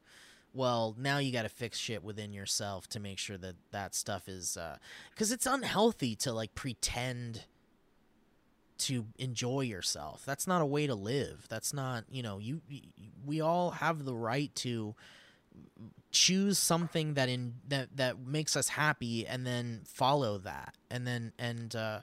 [0.55, 4.29] well now you got to fix shit within yourself to make sure that that stuff
[4.29, 4.59] is
[5.11, 7.45] because it's unhealthy to like pretend
[8.83, 10.25] to enjoy yourself.
[10.27, 11.47] That's not a way to live.
[11.49, 12.81] That's not you know you, you
[13.25, 14.95] we all have the right to
[16.11, 20.75] choose something that in that that makes us happy and then follow that.
[20.91, 22.01] And then and uh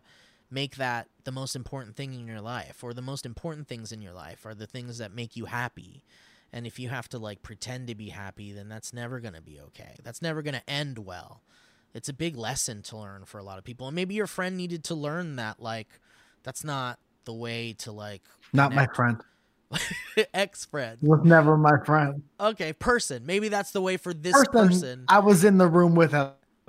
[0.52, 4.02] make that the most important thing in your life or the most important things in
[4.02, 6.04] your life are the things that make you happy.
[6.52, 9.42] And if you have to like pretend to be happy then that's never going to
[9.42, 9.96] be okay.
[10.04, 11.42] That's never going to end well.
[11.94, 13.88] It's a big lesson to learn for a lot of people.
[13.88, 16.00] And maybe your friend needed to learn that like
[16.44, 19.22] that's not the way to like Not my friend.
[20.34, 22.24] ex friend Was never my friend.
[22.40, 23.26] okay person.
[23.28, 25.06] Maybe that's the way for this Person, person.
[25.08, 26.12] I was in the room with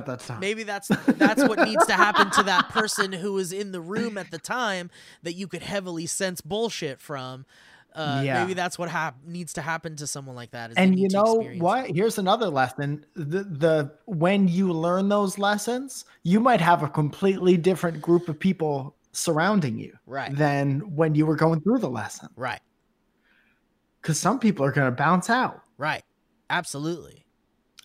[0.01, 0.41] at that time.
[0.41, 4.19] maybe that's that's what needs to happen to that person who was in the room
[4.19, 4.91] at the time
[5.23, 7.47] that you could heavily sense bullshit from.
[7.93, 8.41] Uh, Yeah.
[8.43, 11.91] maybe that's what hap- needs to happen to someone like that and you know what?
[11.91, 13.05] here's another lesson.
[13.15, 18.39] The the when you learn those lessons you might have a completely different group of
[18.39, 20.33] people surrounding you Right.
[20.37, 22.29] than when you were going through the lesson.
[22.37, 22.61] Right.
[24.01, 25.61] Because some people are going to bounce out.
[25.77, 26.05] Right.
[26.49, 27.27] Absolutely.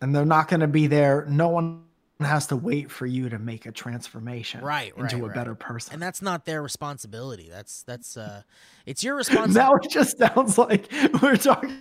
[0.02, 1.26] And they're not going to be there.
[1.28, 1.85] No one
[2.22, 5.36] has to wait for you to make a transformation Right, into right, a right.
[5.36, 5.94] better person.
[5.94, 7.50] And that's not their responsibility.
[7.52, 8.44] That's that's uh
[8.86, 11.78] it's your responsibility now it just sounds like we're talking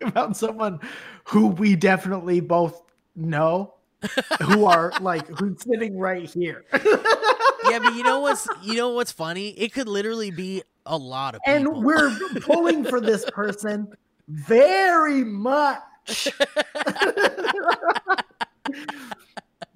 [0.00, 0.80] about someone
[1.24, 2.82] who we definitely both
[3.14, 3.74] know
[4.42, 6.64] who are like who's sitting right here.
[6.72, 9.50] Yeah but you know what's you know what's funny?
[9.50, 11.74] It could literally be a lot of people.
[11.74, 12.10] and we're
[12.40, 13.88] pulling for this person
[14.28, 16.28] very much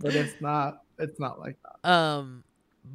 [0.02, 1.90] but it's not it's not like that.
[1.90, 2.44] Um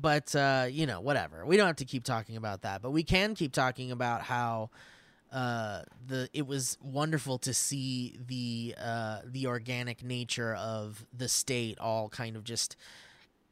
[0.02, 1.46] but uh you know whatever.
[1.46, 4.70] We don't have to keep talking about that but we can keep talking about how
[5.32, 11.78] uh the it was wonderful to see the uh the organic nature of the state
[11.80, 12.78] all kind of just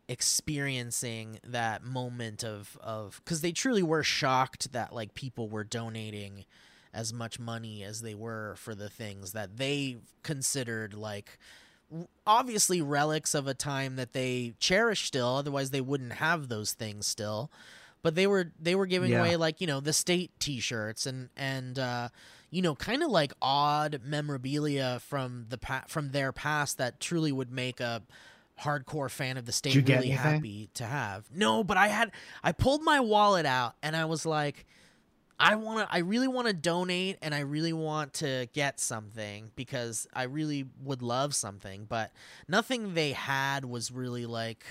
[0.07, 6.45] experiencing that moment of of because they truly were shocked that like people were donating
[6.93, 11.37] as much money as they were for the things that they considered like
[12.25, 17.05] obviously relics of a time that they cherish still otherwise they wouldn't have those things
[17.05, 17.51] still
[18.01, 19.19] but they were they were giving Yeah.
[19.19, 22.09] away like you know the state t-shirts and and uh
[22.49, 27.31] you know kind of like odd memorabilia from the pa- from their past that truly
[27.31, 28.01] would make a
[28.63, 30.11] hardcore fan of the state really anything?
[30.17, 32.11] happy to have no but i had
[32.43, 34.65] i pulled my wallet out and i was like
[35.39, 39.51] I want to I really want to donate and I really want to get something
[39.55, 42.11] because I really would love something, but
[42.47, 44.63] nothing they had was really like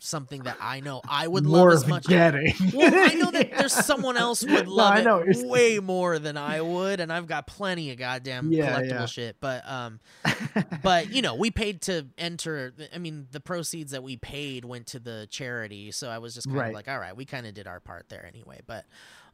[0.00, 2.06] something that I know I would more love as much.
[2.06, 3.58] getting Well, I know that Yeah.
[3.58, 7.26] there's someone else would love I know it way more than I would, and I've
[7.26, 9.06] got plenty of goddamn Yeah, collectible yeah.
[9.06, 9.36] shit.
[9.40, 10.00] But um,
[10.82, 12.72] but you know, we paid to enter.
[12.94, 16.46] I mean, the proceeds that we paid went to the charity, so I was just
[16.48, 16.68] kind Right.
[16.68, 18.60] of like, all right, we kind of did our part there anyway.
[18.66, 18.84] But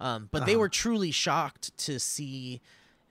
[0.01, 0.61] um, but they Uh-huh.
[0.61, 2.61] were truly shocked to see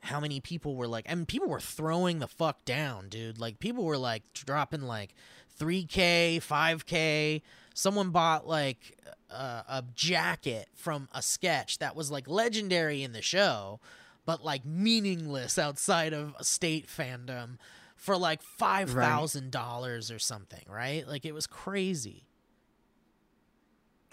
[0.01, 3.37] how many people were like, and people were throwing the fuck down, dude.
[3.37, 5.13] Like people were like dropping like
[5.59, 7.41] 3k, 5k.
[7.73, 8.97] Someone bought like
[9.29, 13.79] a, a jacket from a sketch that was like legendary in the show,
[14.25, 17.57] but like meaningless outside of a state fandom
[17.95, 21.07] for like five thousand dollars or something, right?
[21.07, 22.25] Like it was crazy.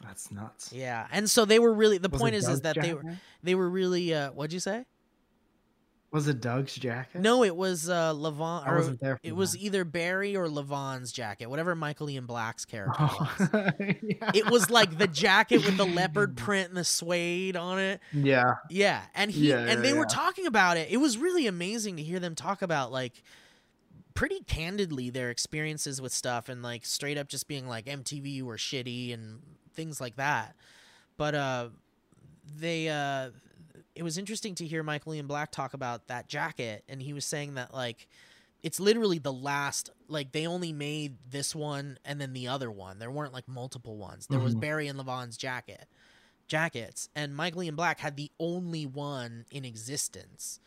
[0.03, 1.99] that's nuts Yeah, and so they were really.
[1.99, 3.03] The Was point is, is that they were
[3.43, 4.12] they were really.
[4.14, 4.85] Uh, what'd you say?
[6.13, 7.21] Was it Doug's jacket?
[7.21, 9.19] No, it was uh Levon I wasn't there.
[9.23, 13.49] It was either Barry or Levon's jacket, whatever Michael Ian Black's character was.
[13.53, 13.71] Oh,
[14.03, 14.31] yeah.
[14.33, 18.01] It was like the jacket with the leopard print and the suede on it.
[18.13, 18.55] yeah.
[18.71, 20.89] Yeah, and he Yeah, and they were talking about it.
[20.91, 23.23] It was really amazing to hear them talk about like
[24.15, 28.57] pretty candidly their experiences with stuff and like straight up just being like MTV were
[28.57, 29.41] shitty and
[29.75, 30.55] things like that.
[31.19, 31.69] But uh
[32.59, 33.31] they uh
[33.97, 37.25] it was interesting to hear Michael Ian Black talk about that jacket and he was
[37.25, 38.07] saying that like
[38.63, 42.99] it's literally the last like they only made this one and then the other one.
[42.99, 44.27] There weren't like multiple ones.
[44.27, 44.61] There was Mhm.
[44.61, 45.89] Barry and Levon's jacket
[46.49, 50.61] jackets and Michael Ian Black had the only one in existence.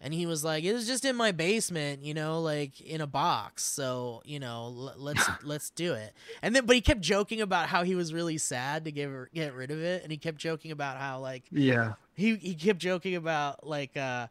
[0.00, 3.06] And he was like, "It was just in my basement, you know, like in a
[3.06, 3.62] box.
[3.64, 7.68] So, you know, l- let's let's do it." And then, but he kept joking about
[7.68, 10.72] how he was really sad to get get rid of it, and he kept joking
[10.72, 11.94] about how like Yeah.
[12.14, 14.26] he he kept joking about like uh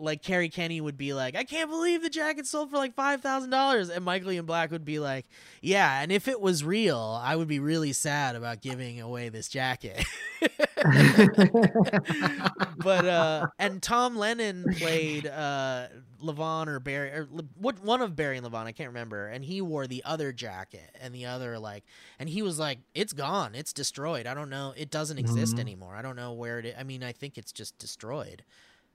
[0.00, 3.20] like Kerri Kenney would be like, I can't believe the jacket sold for like five
[3.20, 5.26] thousand dollars, and Michael Ian Black would be like,
[5.60, 9.48] Yeah, and if it was real, I would be really sad about giving away this
[9.48, 10.04] jacket.
[12.76, 15.88] but uh and Tom Lennon played uh
[16.22, 19.44] Levon or Barry or Le- what one of Barry and Levon, I can't remember, and
[19.44, 21.84] he wore the other jacket and the other like
[22.18, 24.26] and he was like, It's gone, it's destroyed.
[24.26, 25.58] I don't know, it doesn't exist Mhm.
[25.58, 25.94] anymore.
[25.96, 26.74] I don't know where it is.
[26.78, 28.44] I mean, I think it's just destroyed.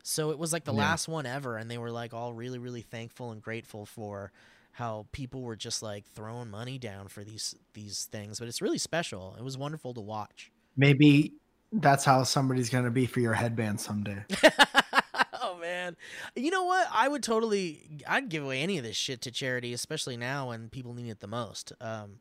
[0.03, 0.73] So it was like the Yeah.
[0.73, 4.31] last one ever, and they were like all really, really thankful and grateful for
[4.73, 8.39] how people were just like throwing money down for these these things.
[8.39, 9.36] But it's really special.
[9.38, 10.51] It was wonderful to watch.
[10.75, 11.34] Maybe
[11.74, 14.24] that's how somebody's gonna be for your headband someday.
[15.41, 15.95] oh man,
[16.36, 16.88] you know what?
[16.91, 20.69] I would totally, I'd give away any of this shit to charity, especially now when
[20.69, 21.74] people need it the most.
[21.82, 22.19] Um,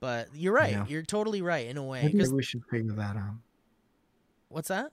[0.00, 0.72] but you're right.
[0.72, 0.86] Yeah.
[0.88, 2.02] You're totally right in a way.
[2.12, 3.34] Maybe we should figure that out.
[4.48, 4.92] what's that?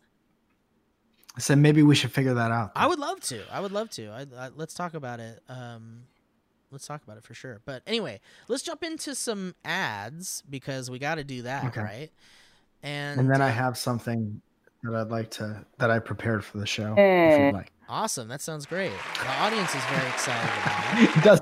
[1.35, 2.71] I said maybe we should figure that out.
[2.75, 3.41] I would love to.
[3.51, 4.07] I would love to.
[4.09, 5.39] I, I, let's talk about it.
[5.49, 6.03] Um,
[6.71, 7.59] let's talk about it for sure.
[7.65, 11.81] But anyway, let's jump into some ads because we got to do that, Okay.
[11.81, 12.11] right?
[12.83, 14.41] And, and then I uh, have something
[14.83, 16.93] that I'd like to that I prepared for the show.
[16.97, 17.71] If you'd like.
[17.87, 18.27] awesome.
[18.27, 18.91] That sounds great.
[19.21, 21.09] The audience is very excited about it.
[21.17, 21.41] It does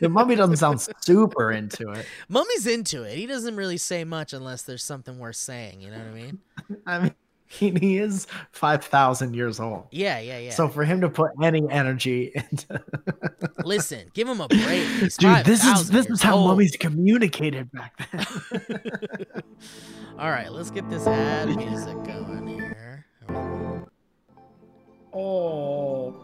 [0.00, 2.04] the mummy doesn't sound super into it.
[2.28, 3.16] Mummy's into it.
[3.16, 5.80] He doesn't really say much unless there's something worth saying.
[5.80, 6.38] You know what I mean?
[6.86, 7.14] I mean,
[7.48, 9.86] he, he is five thousand years old.
[9.90, 10.50] Yeah, yeah, yeah.
[10.50, 12.82] So for him to put any energy into
[13.64, 14.86] listen, give him a break.
[14.98, 16.48] He's dude, this is this is how old.
[16.48, 18.26] mummies communicated back then.
[20.18, 23.06] All right, let's get this ad music going here.
[25.12, 26.16] oh,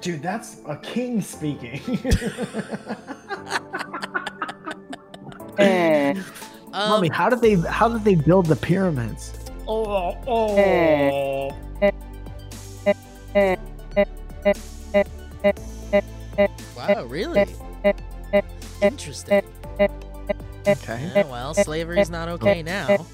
[0.00, 1.80] dude, that's a king speaking.
[5.58, 6.14] Eh.
[6.76, 9.32] Um, Mummy, how did they how did they build the pyramids?
[9.66, 11.50] Oh, oh.
[16.76, 17.46] Wow, really?
[18.82, 19.42] Interesting.
[19.80, 21.10] Okay.
[21.14, 23.06] Yeah, well, slavery's not okay now.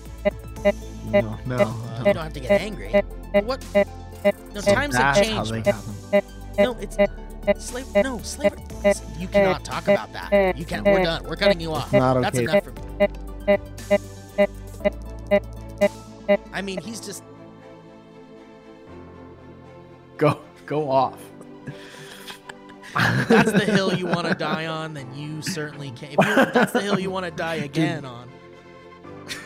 [1.13, 1.59] No, no.
[1.99, 2.91] You don't have to get angry.
[3.45, 3.65] What?
[3.75, 5.53] No, times have That's how changed.
[5.53, 5.63] they man.
[5.63, 6.25] got them.
[6.59, 7.87] No, it's slave.
[7.95, 8.65] No, slavery.
[9.19, 10.59] You cannot talk about that.
[10.59, 10.85] You can't.
[10.85, 11.23] We're done.
[11.25, 11.93] We're cutting you off.
[11.93, 12.45] Not That's okay.
[12.45, 13.09] enough for me.
[16.53, 17.22] I mean, he's just.
[20.16, 21.18] Go go off.
[23.28, 24.95] That's the hill you want to die on.
[24.95, 26.12] Then you certainly can.
[26.12, 28.28] If, that's the hill you want to die again on.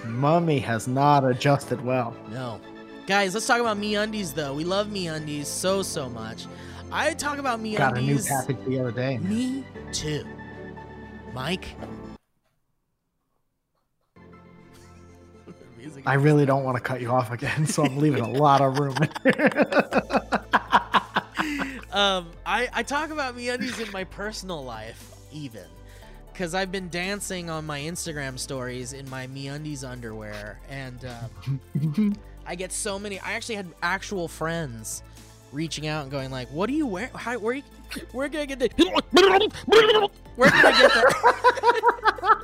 [0.05, 2.17] Mummy has not adjusted well.
[2.31, 2.61] No.
[3.07, 4.53] Guys, let's talk about MeUndies though.
[4.55, 6.47] We love MeUndies so so much.
[6.91, 9.19] I talk about Me Got a new package the other day.
[9.19, 9.29] man.
[9.29, 10.25] Me too.
[11.33, 11.69] Mike.
[16.05, 18.79] I really don't want to cut you off again, so I'm leaving a lot of
[18.79, 18.97] room.
[21.93, 25.65] um, I, I talk about MeUndies in my personal life, even.
[26.33, 30.61] Because I've been dancing on my Instagram stories in my MeUndies underwear.
[30.69, 32.11] And uh,
[32.47, 33.19] I get so many.
[33.21, 35.03] I actually had actual friends
[35.53, 37.11] reaching out and going like, what do you wear?
[37.15, 37.63] How, where, you,
[38.13, 38.73] where can I get that?
[40.37, 42.43] Where can I get that?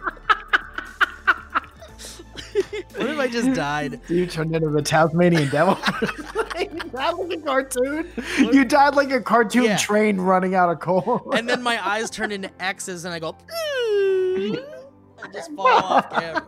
[2.96, 4.00] What if I just died?
[4.08, 5.74] you turned into the Tasmanian devil.
[6.92, 8.08] that was a cartoon.
[8.38, 9.76] You died like a cartoon Yeah.
[9.78, 11.32] train running out of coal.
[11.34, 16.46] and then my eyes turn into X's, and I go, I just fall off camera.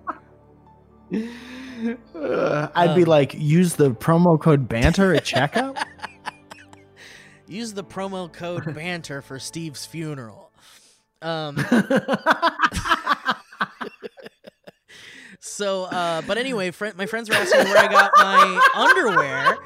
[2.15, 5.77] Uh, I'd be Um, like, use the promo code banter at checkout.
[7.47, 10.51] Use the promo code banter for Steve's funeral.
[11.21, 11.57] Um,
[15.45, 19.59] so, uh, but anyway, friend, my friends were asking where I got my underwear,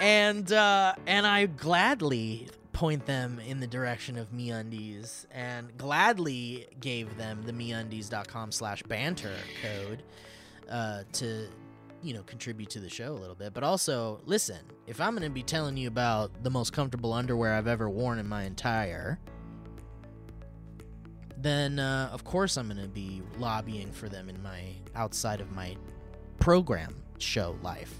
[0.00, 7.16] and uh, and I gladly point them in the direction of MeUndies and gladly gave
[7.16, 10.02] them the MeUndies.com slash banter code
[10.68, 11.46] uh, to
[12.02, 13.54] you know contribute to the show a little bit.
[13.54, 14.58] But also, listen,
[14.88, 18.18] if I'm going to be telling you about the most comfortable underwear I've ever worn
[18.18, 19.20] in my entire
[21.38, 24.62] then uh, of course I'm going to be lobbying for them in my
[24.94, 25.76] outside of my
[26.38, 27.94] program show life.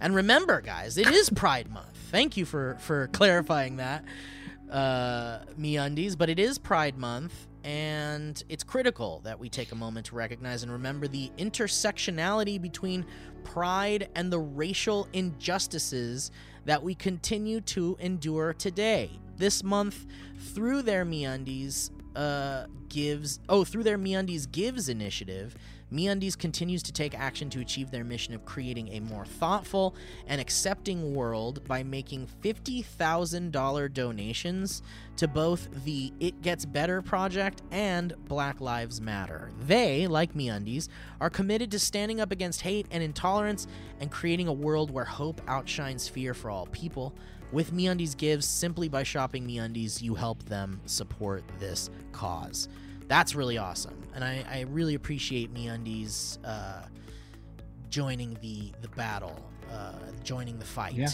[0.00, 1.96] And remember, guys, it is Pride Month.
[2.10, 4.04] Thank you for for clarifying that,
[4.70, 6.18] uh, MeUndies.
[6.18, 10.64] But it is Pride Month, and it's critical that we take a moment to recognize
[10.64, 13.06] and remember the intersectionality between
[13.44, 16.32] pride and the racial injustices
[16.64, 19.10] that we continue to endure today.
[19.36, 20.06] This month,
[20.52, 25.56] through their MeUndies, uh, gives oh through their MeUndies Gives initiative,
[25.92, 29.94] MeUndies continues to take action to achieve their mission of creating a more thoughtful
[30.26, 34.82] and accepting world by making $50,000 donations
[35.16, 39.50] to both the It Gets Better project and Black Lives Matter.
[39.66, 40.88] They, like MeUndies,
[41.20, 43.66] are committed to standing up against hate and intolerance
[44.00, 47.14] and creating a world where hope outshines fear for all people.
[47.52, 52.68] With MeUndies Gives, simply by shopping MeUndies, you help them support this cause.
[53.08, 56.82] That's really awesome, and I, I really appreciate MeUndies uh,
[57.90, 59.38] joining the the battle,
[59.70, 59.92] uh,
[60.24, 61.08] joining the fight, Yeah.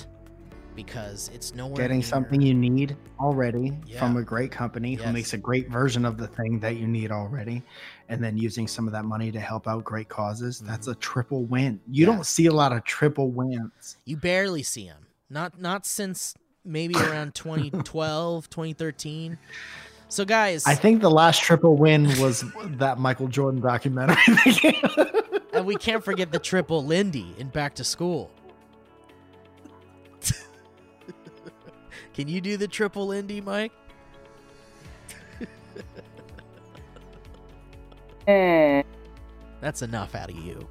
[0.77, 5.03] because it's nowhere Getting near- something you need already from a great company Yes.
[5.05, 7.65] who makes a great version of the thing that you need already,
[8.09, 10.61] and then using some of that money to help out great causes.
[10.61, 11.81] That's a triple win.
[11.91, 12.11] You Mm-hmm.
[12.13, 12.17] Yeah.
[12.17, 13.97] don't see a lot of triple wins.
[14.05, 14.99] You barely see him.
[15.31, 19.39] Not not since maybe around 2012, 2013.
[20.09, 22.43] So guys, I think the last triple win was
[22.79, 24.17] that Michael Jordan documentary.
[25.53, 28.31] and we can't forget the triple Lindy in Back to School.
[32.15, 33.73] Can you do the triple Lindy, Mike?
[38.27, 38.83] Eh.
[39.61, 40.69] That's enough out of you.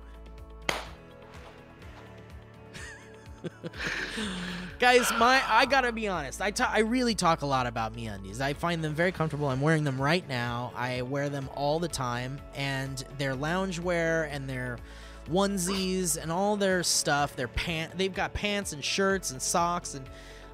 [4.80, 6.42] Guys, my I gotta be honest.
[6.42, 8.42] I I really talk a lot about MeUndies.
[8.42, 9.48] I find them very comfortable.
[9.48, 10.72] I'm wearing them right now.
[10.76, 14.78] I wear them all the time, and their loungewear and their
[15.30, 17.36] onesies and all their stuff.
[17.36, 17.98] Their pant.
[17.98, 20.06] They've got pants and shirts and socks and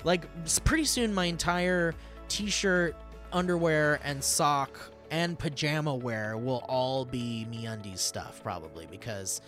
[0.04, 0.26] like
[0.64, 1.94] pretty soon my entire
[2.28, 2.96] t-shirt,
[3.32, 4.80] underwear, and sock
[5.12, 9.42] and pajama wear will all be MeUndies stuff probably because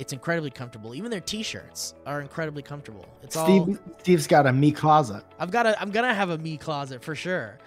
[0.00, 0.94] it's incredibly comfortable.
[0.94, 3.06] Even their t-shirts are incredibly comfortable.
[3.22, 5.22] It's all Steve, Steve's got a me closet.
[5.38, 7.58] I've got a I'm gonna have a me closet for sure.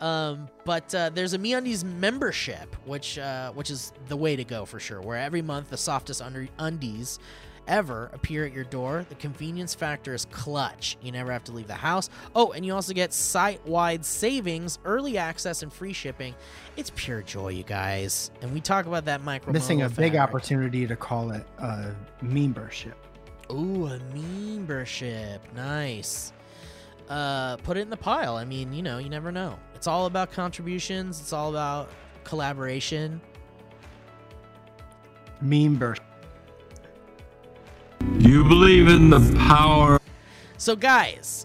[0.00, 4.64] Um, but uh, there's a MeUndies membership, which uh, which is the way to go
[4.64, 5.02] for sure.
[5.02, 7.18] Where every month the softest under- undies
[7.66, 9.06] ever appear at your door.
[9.08, 10.96] The convenience factor is clutch.
[11.02, 12.10] You never have to leave the house.
[12.34, 16.34] Oh, and you also get site-wide savings, early access, and free shipping.
[16.76, 18.30] It's pure joy, you guys.
[18.40, 19.52] And we talk about that micro.
[19.52, 22.96] Missing a mogul big opportunity to call it a membership.
[23.50, 25.40] Ooh, a membership.
[25.54, 26.32] Nice.
[27.08, 28.36] Uh, put it in the pile.
[28.36, 29.58] I mean, you know, you never know.
[29.74, 31.20] It's all about contributions.
[31.20, 31.90] It's all about
[32.24, 33.20] collaboration.
[35.40, 36.04] Membership.
[38.22, 39.18] You believe in the
[39.48, 40.00] power?
[40.56, 41.44] So, guys,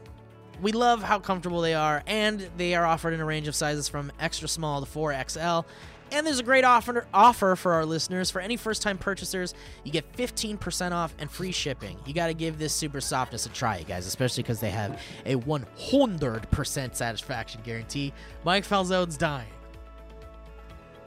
[0.62, 3.90] we love how comfortable they are, and they are offered in a range of sizes
[3.90, 5.66] from extra small to 4XL.
[6.12, 8.30] And there's a great offer offer for our listeners.
[8.30, 11.98] For any first-time purchasers, you get 15% off and free shipping.
[12.06, 15.34] You got to give this super softness a try, guys, especially because they have a
[15.34, 18.14] 100% satisfaction guarantee.
[18.44, 19.50] Mike Falzone's dying.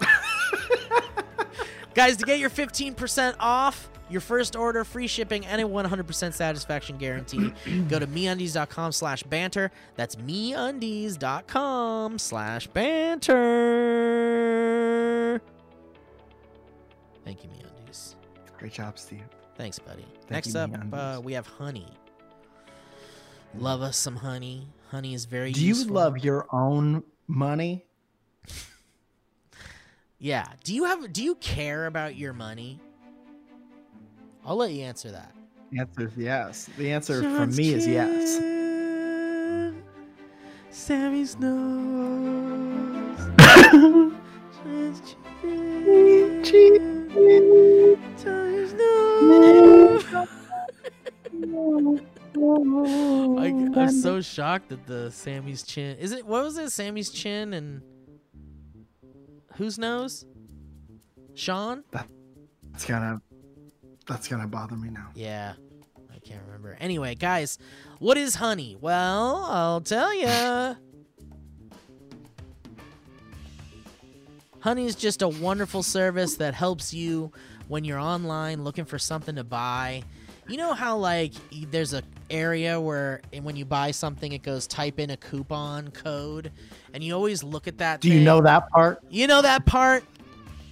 [1.95, 6.99] guys, to get your 15% off your first order, free shipping, and a 100% satisfaction
[6.99, 7.53] guarantee,
[7.89, 9.71] go to meundies.com slash banter.
[9.97, 13.41] That's meundies.com slash banter.
[17.25, 18.15] Thank you, meundies.
[18.59, 19.23] Great job, Steve.
[19.57, 20.07] Thanks, buddy.
[20.21, 21.87] Thank Next you, up, uh, we have honey.
[23.59, 24.69] Love us some honey.
[24.91, 27.85] Honey is very Do you love your own money?
[30.23, 30.45] Yeah.
[30.65, 32.79] Do you have do you care about your money?
[34.45, 35.33] I'll let you answer that.
[35.71, 36.69] The answer is yes.
[36.77, 38.39] The answer from me is yes.
[40.71, 41.71] Sammy Snows.
[53.39, 55.99] I, I'm so shocked at the Sammy's chin.
[55.99, 56.71] Is it what was it?
[56.71, 57.83] Sammy's chin and
[59.57, 60.25] whose nose?
[61.35, 61.85] Sean?
[61.91, 63.21] That's gonna
[64.07, 65.09] that's gonna bother me now.
[65.15, 65.55] Yeah,
[66.15, 66.77] I can't remember.
[66.81, 67.59] Anyway, guys,
[67.99, 68.77] what is honey?
[68.81, 70.77] Well, I'll tell you.
[74.61, 77.33] Honey is just a wonderful service that helps you
[77.69, 80.03] when you're online looking for something to buy.
[80.49, 81.33] You know how like
[81.71, 85.91] there's a area where and when you buy something it goes type in a coupon
[85.91, 86.53] code
[86.93, 89.01] and you always look at that Do you know that part?
[89.09, 90.05] You know that part?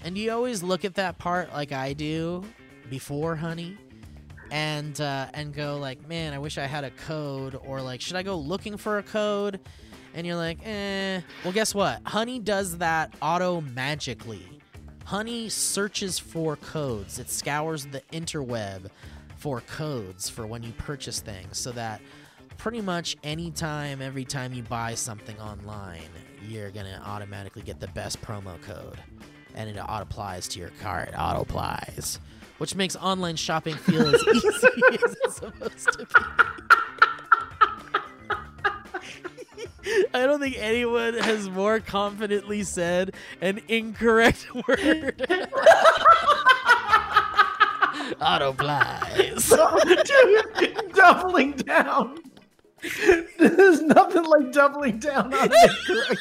[0.05, 2.45] And you always look at that part like I do
[2.91, 3.76] before honey
[4.51, 8.16] and uh, and go like, "Man, I wish I had a code," or like, "Should
[8.16, 9.61] I go looking for a code?"
[10.14, 12.01] And you're like, "Eh." Well, guess what?
[12.07, 14.47] Honey does that auto magically.
[15.05, 17.18] Honey searches for codes.
[17.18, 18.89] It scours the interweb
[19.36, 22.01] for codes for when you purchase things, so that
[22.57, 26.11] pretty much anytime, every time you buy something online,
[26.47, 28.99] you're gonna automatically get the best promo code,
[29.55, 31.11] and it auto applies to your cart.
[31.16, 32.18] Auto applies,
[32.59, 34.47] which makes online shopping feel as easy
[35.05, 36.15] as it's supposed to be.
[40.13, 45.27] I don't think anyone has more confidently said an incorrect word.
[48.21, 49.49] Auto applies.
[50.95, 52.19] Doubling down.
[53.39, 55.79] There's nothing like doubling down on it.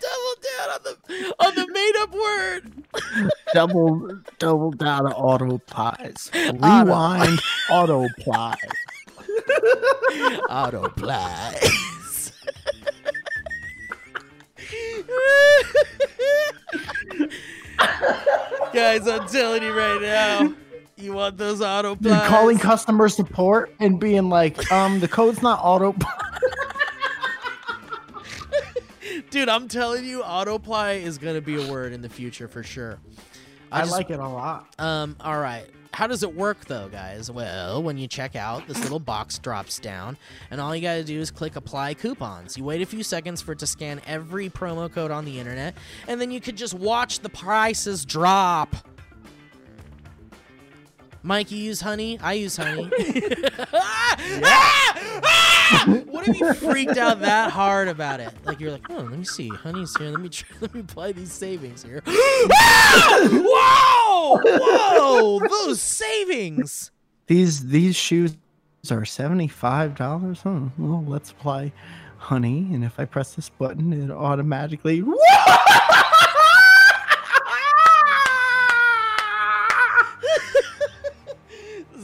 [0.00, 3.30] Double down on the on the made up word.
[3.52, 6.30] double double down on auto pies.
[6.34, 7.40] Rewind
[7.70, 8.54] auto ply.
[10.48, 12.32] Auto applies.
[18.72, 20.54] Guys, I'm telling you right now,
[20.98, 25.60] you want those auto You're calling customer support and being like, um, the code's not
[25.62, 25.94] auto.
[29.30, 32.62] Dude, I'm telling you, auto apply is gonna be a word in the future for
[32.62, 32.98] sure.
[33.70, 34.66] I just- like it a lot.
[34.78, 35.66] Um, all right.
[35.94, 37.30] How does it work though, guys?
[37.30, 40.16] Well, when you check out, this little box drops down,
[40.50, 42.56] and all you gotta do is click apply coupons.
[42.56, 45.74] You wait a few seconds for it to scan every promo code on the internet,
[46.06, 48.76] and then you could just watch the prices drop.
[51.28, 52.18] Mike, you use honey?
[52.22, 52.90] I use honey.
[53.74, 54.16] Ah!
[54.42, 55.20] Ah!
[55.22, 55.84] Ah!
[56.06, 58.32] What if you freaked out that hard about it?
[58.44, 60.08] Like you're like, oh, let me see, honey's here.
[60.08, 62.02] Let me try, let me apply these savings here.
[63.26, 64.40] Whoa!
[64.42, 65.40] Whoa!
[65.46, 66.92] Those savings.
[67.26, 68.34] These these shoes
[68.90, 70.40] are seventy five dollars.
[70.40, 70.60] Huh?
[70.78, 71.72] Well, let's apply
[72.16, 75.02] honey, and if I press this button, it automatically.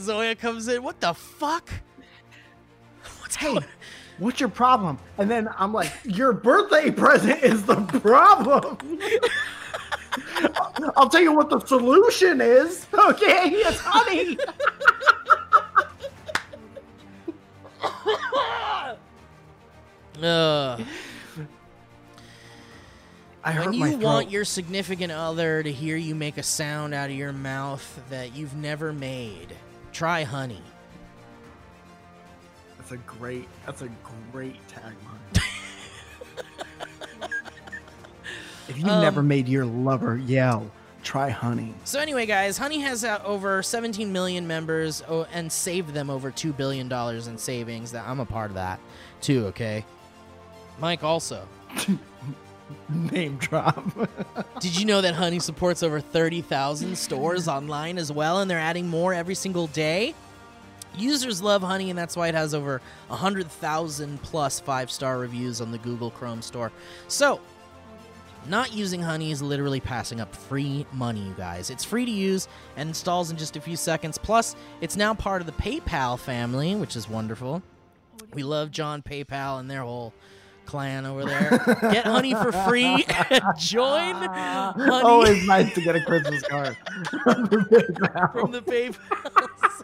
[0.05, 0.83] Zoya comes in.
[0.83, 1.69] What the fuck?
[3.19, 3.65] What's Hey, going?
[4.19, 4.97] what's your problem?
[5.17, 8.77] And then I'm like, your birthday present is the problem.
[10.95, 12.85] I'll tell you what the solution is.
[12.93, 14.37] Okay, it's honey.
[20.21, 20.81] Ugh.
[23.43, 24.03] I hurt When my you throat.
[24.03, 28.35] want your significant other to hear you make a sound out of your mouth that
[28.35, 29.55] you've never made,
[29.95, 30.61] try honey.
[32.77, 33.47] That's a great.
[33.65, 33.89] That's a
[34.31, 35.41] great tagline.
[38.67, 40.69] if you Um, never made your lover yell,
[41.01, 41.73] try honey.
[41.85, 46.29] So anyway, guys, Honey has uh, over 17 million members oh, and saved them over
[46.29, 47.93] two billion dollars in savings.
[47.93, 48.79] That I'm a part of that
[49.21, 49.45] too.
[49.47, 49.85] Okay,
[50.77, 51.47] Mike also.
[52.89, 53.83] Name drop.
[54.59, 58.87] Did you know that Honey supports over 30,000 stores online as well, and they're adding
[58.87, 60.13] more every single day?
[60.97, 65.71] Users love Honey, and that's why it has over 100,000 plus five star reviews on
[65.71, 66.71] the Google Chrome store.
[67.07, 67.41] So,
[68.47, 71.69] not using Honey is literally passing up free money, you guys.
[71.69, 72.47] It's free to use
[72.77, 74.17] and installs in just a few seconds.
[74.17, 77.61] Plus, it's now part of the PayPal family, which is wonderful.
[78.33, 80.13] We love John PayPal and their whole
[80.65, 81.49] clan over there.
[81.91, 86.75] Get Honey for free and join Honey Always nice to get a Christmas card.
[87.23, 88.97] from the PayPal.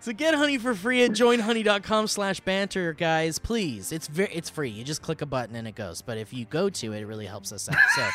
[0.00, 3.38] so get Honey for free at joinhoney.com slash banter, guys.
[3.38, 3.92] Please.
[3.92, 4.70] It's very it's free.
[4.70, 6.02] You just click a button and it goes.
[6.02, 7.76] But if you go to it, it really helps us out.
[7.94, 8.08] So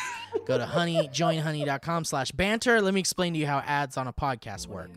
[0.46, 2.80] go to honey, joinhoney.com slash banter.
[2.80, 4.90] Let me explain to you how ads on a podcast work.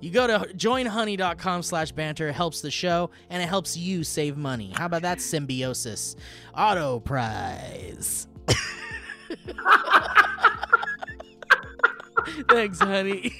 [0.00, 2.28] You go to joinhoney.com slash banter.
[2.28, 4.72] It helps the show and it helps you save money.
[4.76, 6.16] How about that symbiosis?
[6.56, 8.28] Auto prize.
[12.48, 13.34] Thanks, honey.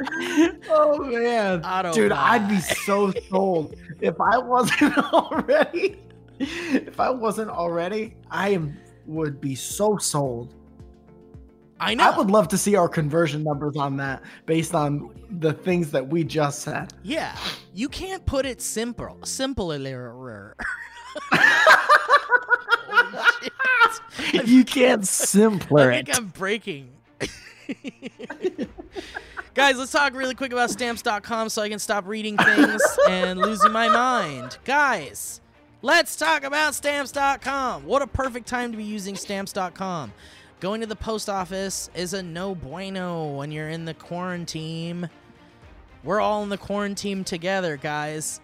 [0.70, 5.98] oh man, Auto dude, I'd be so sold if I wasn't already.
[6.38, 8.76] If I wasn't already, I am
[9.06, 10.54] would be so sold.
[11.84, 12.10] I know.
[12.10, 14.74] I would love to see our love to see our conversion numbers on that based
[14.74, 15.10] on
[15.40, 16.92] the things that we just said.
[17.02, 17.36] Yeah,
[17.74, 19.18] you can't put it simple.
[19.24, 20.54] Simpler.
[24.44, 26.06] you can't simpler I it.
[26.06, 26.90] think I'm breaking.
[29.54, 33.70] Guys, let's talk really quick about stamps.com so I can stop reading things and losing
[33.70, 34.58] my mind.
[34.64, 35.40] Guys,
[35.82, 37.84] let's talk about stamps.com.
[37.86, 40.12] What a perfect time to be using stamps.com.
[40.64, 45.10] Going to the post office is a no bueno when you're in the quarantine.
[46.02, 48.40] We're all in the quarantine together, guys,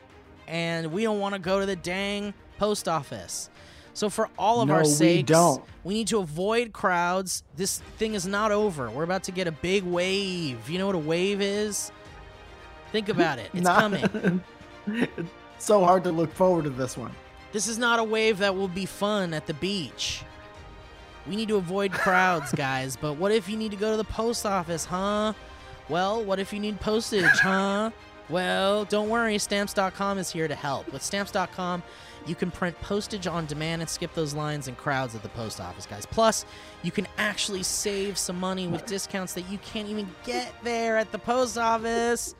[0.47, 3.49] and we don't want to go to the dang post office.
[3.95, 5.64] So for all of No, our we sakes, don't.
[5.83, 7.43] we need to avoid crowds.
[7.57, 8.91] This thing is not over.
[8.91, 10.68] We're about to get a big wave.
[10.68, 11.91] You know what a wave is?
[12.93, 13.49] Think about it.
[13.55, 14.43] It's Not- coming.
[14.87, 17.12] it's so hard to look forward to this one.
[17.53, 20.23] This is not a wave that will be fun at the beach.
[21.27, 22.97] We need to avoid crowds, guys.
[22.97, 25.35] But what if you need to go to the post office, huh?
[25.89, 27.91] Well, what if you need postage, huh?
[28.29, 30.93] Well, don't worry, stamps.com is here to help.
[30.93, 31.83] With stamps.com,
[32.27, 35.61] you can print postage on demand and skip those lines and crowds at the post
[35.61, 36.07] office, guys.
[36.07, 36.45] Plus,
[36.83, 41.11] you can actually save some money with discounts that you can't even get there at
[41.11, 42.37] the post office.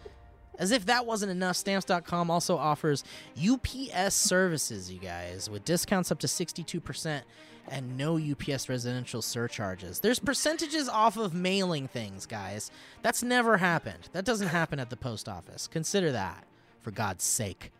[0.61, 3.03] As if that wasn't enough, stamps.com also offers
[3.37, 7.22] UPS services, you guys, with discounts up to 62%
[7.71, 10.01] and no UPS residential surcharges.
[10.01, 12.71] There's percentages off of mailing things, guys.
[13.03, 14.09] That's never happened.
[14.12, 15.68] That doesn't happen at the post office.
[15.68, 16.45] Consider that,
[16.83, 17.73] for God's sake.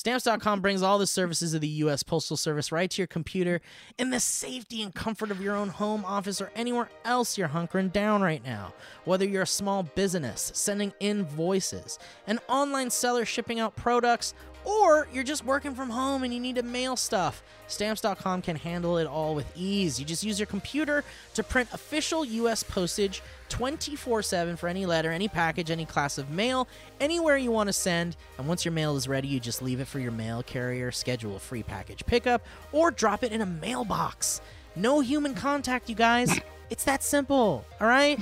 [0.00, 2.02] Stamps.com brings all the services of the U.S.
[2.02, 3.60] Postal Service right to your computer
[3.98, 7.92] in the safety and comfort of your own home, office, or anywhere else you're hunkering
[7.92, 8.72] down right now.
[9.04, 14.32] Whether you're a small business sending invoices, an online seller shipping out products,
[14.64, 18.98] or you're just working from home and you need to mail stuff, Stamps.com can handle
[18.98, 19.98] it all with ease.
[19.98, 21.04] You just use your computer
[21.34, 22.62] to print official U.S.
[22.62, 26.68] postage 24 7 for any letter, any package, any class of mail,
[27.00, 28.16] anywhere you want to send.
[28.38, 31.36] And once your mail is ready, you just leave it for your mail carrier, schedule
[31.36, 34.40] a free package pickup, or drop it in a mailbox.
[34.76, 36.38] No human contact, you guys.
[36.70, 38.18] It's that simple, all right?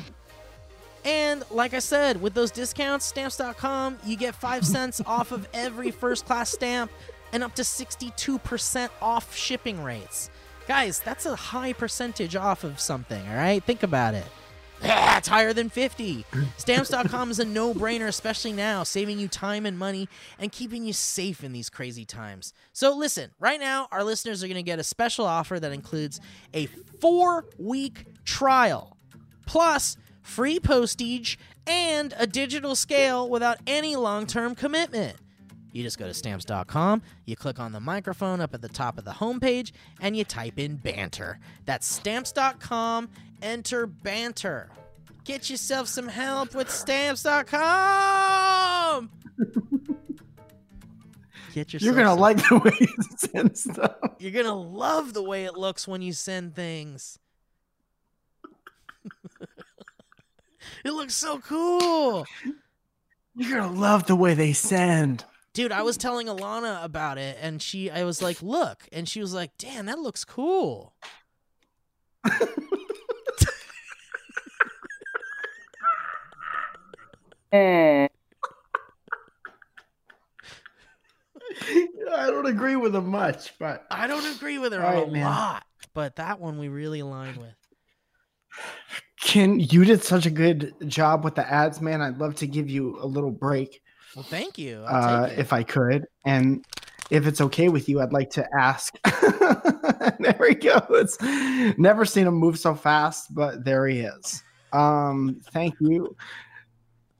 [1.09, 5.91] And like I said, with those discounts, stamps.com, you get 5 cents off of every
[5.91, 6.91] first class stamp
[7.33, 10.29] and up to 62% off shipping rates.
[10.67, 13.65] Guys, that's a high percentage off of something, all right?
[13.65, 14.27] Think about it.
[14.83, 16.27] Yeah, it's higher than 50.
[16.59, 20.93] Stamps.com is a no brainer, especially now, saving you time and money and keeping you
[20.93, 22.53] safe in these crazy times.
[22.75, 26.21] So, listen, right now, our listeners are going to get a special offer that includes
[26.53, 28.99] a four week trial,
[29.47, 29.97] plus
[30.29, 35.17] free postage and a digital scale without any long term commitment.
[35.73, 39.05] You just go to stamps.com, you click on the microphone up at the top of
[39.05, 41.39] the homepage, and you type in banter.
[41.67, 43.11] That's stamps.com,
[43.43, 44.71] enter banter.
[45.25, 49.11] Get yourself some help with stamps.com.
[51.55, 53.93] Get yourself You're gonna some- like the way you send stuff.
[54.19, 57.19] You're going to love the way it looks when you send things.
[60.85, 62.27] It looks so cool.
[63.35, 65.25] You're gonna love the way they send.
[65.53, 69.21] Dude, I was telling Alana about it and she I was like, "Look." And she
[69.21, 70.95] was like, "Damn, that looks cool."
[77.53, 78.09] I
[82.27, 85.25] don't agree with them much, but I don't agree with her a man.
[85.25, 85.65] lot,
[85.95, 87.55] but that one we really aligned with.
[89.21, 92.01] Ken, you did such a good job with the ads, man.
[92.01, 93.83] I'd love to give you a little break,
[94.15, 94.85] Well, thank you.
[94.87, 96.65] Uh, if I could, and
[97.11, 98.95] if it's okay with you, I'd like to ask.
[100.19, 101.19] there he goes.
[101.79, 104.43] Never seen him move so fast, but there he is.
[104.73, 106.15] Um, thank you,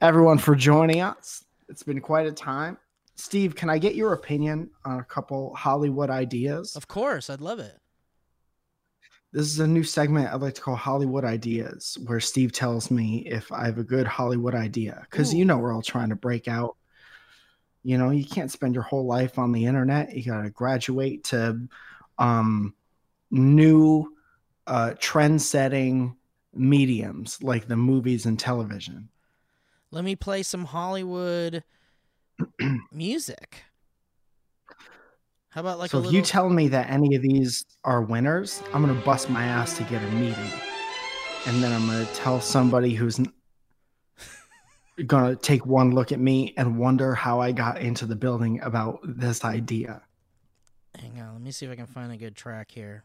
[0.01, 1.45] everyone, for joining us.
[1.69, 2.79] It's been quite a time.
[3.17, 6.77] Steve, can I get your opinion on a couple Hollywood ideas?
[6.77, 7.77] Of course, I'd love it.
[9.33, 13.27] This is a new segment I'd like to call Hollywood Ideas, where Steve tells me
[13.27, 15.07] if I have a good Hollywood idea.
[15.11, 16.77] Because you know we're all trying to break out.
[17.83, 20.15] You know, you can't spend your whole life on the internet.
[20.15, 21.61] You got to graduate to
[22.19, 22.75] um,
[23.31, 24.15] new,
[24.67, 26.17] uh, trend-setting
[26.55, 29.11] mediums like the movies and television.
[29.91, 31.65] Let me play some Hollywood
[32.93, 33.65] music.
[35.59, 38.01] How about like so a if little you tell me that any of these are
[38.01, 40.53] winners, I'm gonna bust my ass to get a meeting,
[41.47, 43.19] and then I'm gonna tell somebody who's
[45.05, 49.01] gonna take one look at me and wonder how I got into the building about
[49.03, 50.01] this idea.
[50.97, 53.03] Hang on, let me see if I can find a good track here.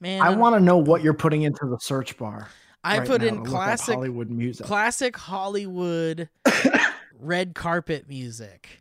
[0.00, 2.48] Man, I I'm- want to know what you're putting into the search bar.
[2.82, 4.64] I right put in to look up classic Hollywood music.
[4.64, 6.30] classic Hollywood
[7.20, 8.80] red carpet music.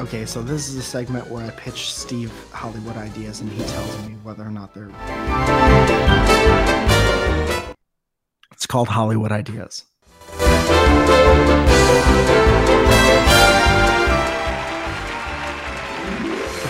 [0.00, 4.06] okay, so this is a segment where I pitch Steve Hollywood ideas, and he tells
[4.08, 4.90] me whether or not they're.
[8.52, 9.84] It's called Hollywood Ideas.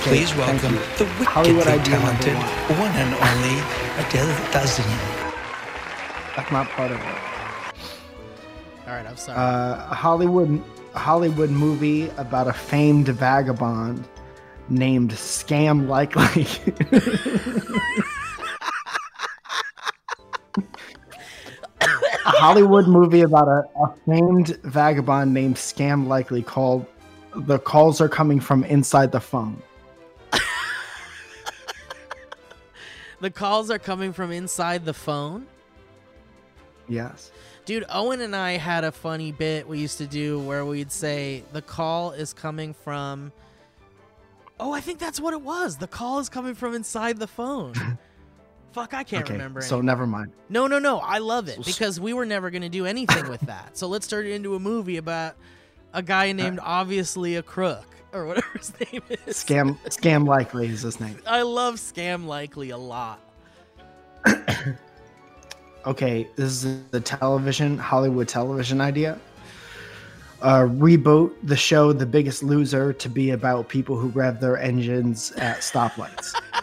[0.03, 0.81] Okay, Please welcome you.
[0.99, 2.79] the Hollywood wickedly idea talented one.
[2.81, 3.57] one and only
[4.03, 4.99] Adele Dazeem.
[6.35, 7.07] That's not part of it.
[8.89, 9.39] All right, I'm sorry.
[9.39, 14.07] uh, Hollywood a Hollywood movie about a famed vagabond
[14.69, 16.47] named Scam Likely.
[21.81, 26.87] a Hollywood movie about a, a famed vagabond named Scam Likely called
[27.35, 29.63] The Calls Are Coming from Inside the Phone.
[33.21, 35.47] the calls are coming from inside the phone.
[36.89, 37.31] Yes.
[37.65, 41.45] Dude, Owen and I had a funny bit we used to do where we'd say
[41.53, 43.33] the call is coming from
[44.63, 45.77] Oh, I think that's what it was.
[45.77, 47.75] The call is coming from inside the phone.
[48.73, 49.33] Fuck, I can't okay.
[49.33, 49.61] remember.
[49.61, 50.33] So any- never mind.
[50.49, 50.99] no, no, no.
[50.99, 53.77] I love it because we were never going to do anything with that.
[53.77, 55.35] So let's turn it into a movie about
[55.93, 59.37] a guy uh, named obviously a crook or whatever his name is.
[59.37, 61.19] Scam Scam Likely is his name.
[61.27, 63.21] I love Scam Likely a lot.
[65.87, 69.19] okay, this is the television, Hollywood television idea.
[70.41, 75.31] Uh, reboot the show The Biggest Loser to be about people who rev their engines
[75.33, 76.35] at stoplights.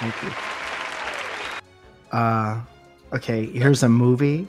[0.00, 0.30] Thank you.
[2.10, 2.60] Uh,
[3.12, 4.48] okay, here's a movie.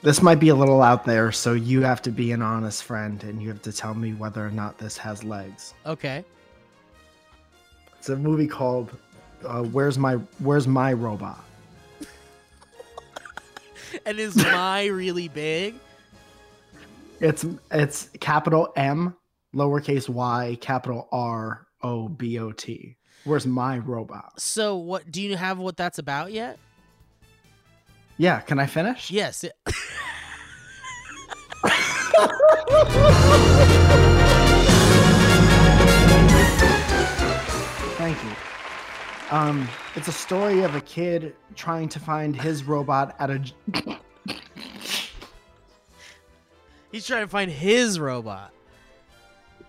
[0.00, 3.22] This might be a little out there, so you have to be an honest friend
[3.24, 5.74] and you have to tell me whether or not this has legs.
[5.84, 6.24] Okay.
[7.98, 8.96] It's a movie called
[9.44, 11.44] uh, "Where's My Where's My Robot."
[14.04, 15.74] And is my really big?
[17.20, 19.16] It's it's capital M,
[19.54, 22.96] lowercase y, capital R O B O T.
[23.24, 24.40] Where's my robot?
[24.40, 26.58] So what do you have what that's about yet?
[28.18, 29.12] Yeah, can I finish?
[29.12, 29.44] Yes.
[37.96, 38.30] Thank you.
[39.30, 43.40] Um, it's a story of a kid trying to find his robot at a.
[46.90, 48.52] He's trying to find his robot.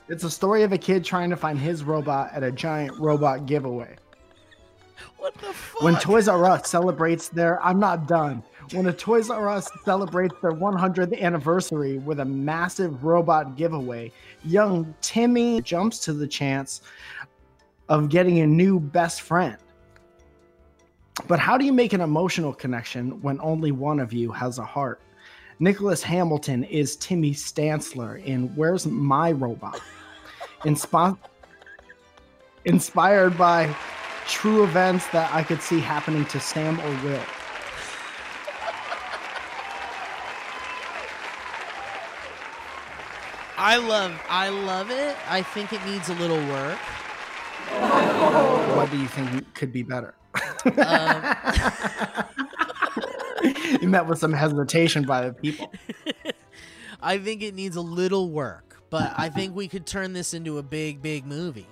[0.07, 3.45] It's a story of a kid trying to find his robot at a giant robot
[3.45, 3.95] giveaway.
[5.79, 6.07] What the fuck?
[6.07, 8.43] When Toys R Us celebrates their I'm not done.
[8.73, 14.11] When a Toys R Us celebrates their 100th anniversary with a massive robot giveaway,
[14.43, 16.81] young Timmy jumps to the chance
[17.87, 19.57] of getting a new best friend.
[21.27, 24.65] But how do you make an emotional connection when only one of you has a
[24.65, 25.01] heart?
[25.59, 29.81] Nicholas Hamilton is Timmy Stansler in Where's My Robot?
[30.61, 31.17] Inspi-
[32.65, 33.75] inspired by
[34.29, 37.21] true events that I could see happening to Sam or Will.
[43.57, 45.17] I love I love it.
[45.27, 46.77] I think it needs a little work.
[48.75, 50.13] What do you think could be better?
[50.77, 51.35] Um,
[53.81, 55.73] you met with some hesitation by the people.
[57.01, 60.57] I think it needs a little work, but I think we could turn this into
[60.57, 61.67] a big, big movie.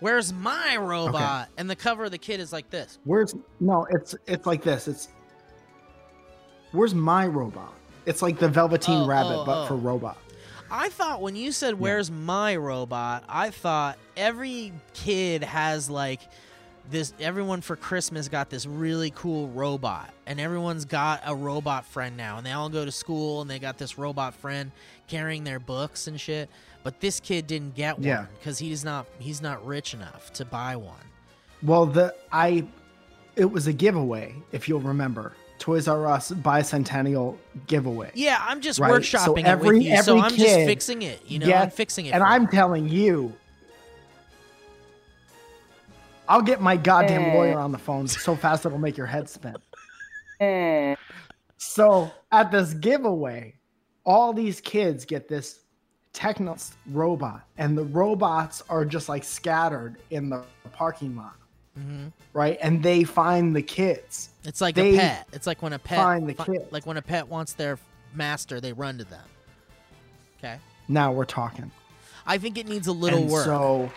[0.00, 1.48] Where's my robot?
[1.56, 2.98] And the cover of the kid is like this.
[3.04, 3.86] Where's no?
[3.90, 4.88] It's it's like this.
[4.88, 5.08] It's
[6.72, 7.74] where's my robot?
[8.06, 9.66] It's like the Velveteen Oh, oh Rabbit, oh, but oh.
[9.66, 10.18] for robot.
[10.70, 16.20] I thought when you said "Where's my robot," I thought every kid has like
[16.90, 17.12] this.
[17.18, 22.36] Everyone for Christmas got this really cool robot, and everyone's got a robot friend now,
[22.36, 24.70] and they all go to school and they got this robot friend
[25.08, 26.48] carrying their books and shit.
[26.88, 28.24] But this kid didn't get one Yeah.
[28.38, 30.96] because he's not he's not rich enough to buy one.
[31.62, 32.64] Well, the I
[33.36, 35.34] it was a giveaway, if you'll remember.
[35.58, 37.36] Toys R Us bicentennial
[37.66, 38.10] giveaway.
[38.14, 41.20] Yeah, I'm just Right, workshopping so it every- with you, so I'm just fixing it.
[41.26, 42.14] You know, I'm fixing it.
[42.14, 42.48] And I'm you.
[42.52, 43.34] telling you,
[46.26, 47.34] I'll get my goddamn Eh.
[47.34, 49.56] lawyer on the phone so fast it'll make your head spin.
[51.58, 53.56] So at this giveaway,
[54.06, 55.60] all these kids get this
[56.18, 60.42] Technos robot, and the robots are just like scattered in the
[60.72, 61.34] parking lot.
[61.78, 62.10] Mhm.
[62.32, 62.58] right?
[62.60, 64.30] And they find the kids.
[64.42, 65.28] It's like They a pet.
[65.32, 67.78] It's like when a pet find the fi- like when a pet wants their
[68.14, 69.22] master, they run to them.
[70.38, 70.58] Okay.
[70.88, 71.70] Now we're talking.
[72.26, 73.44] I think it needs a little and work.
[73.44, 73.92] So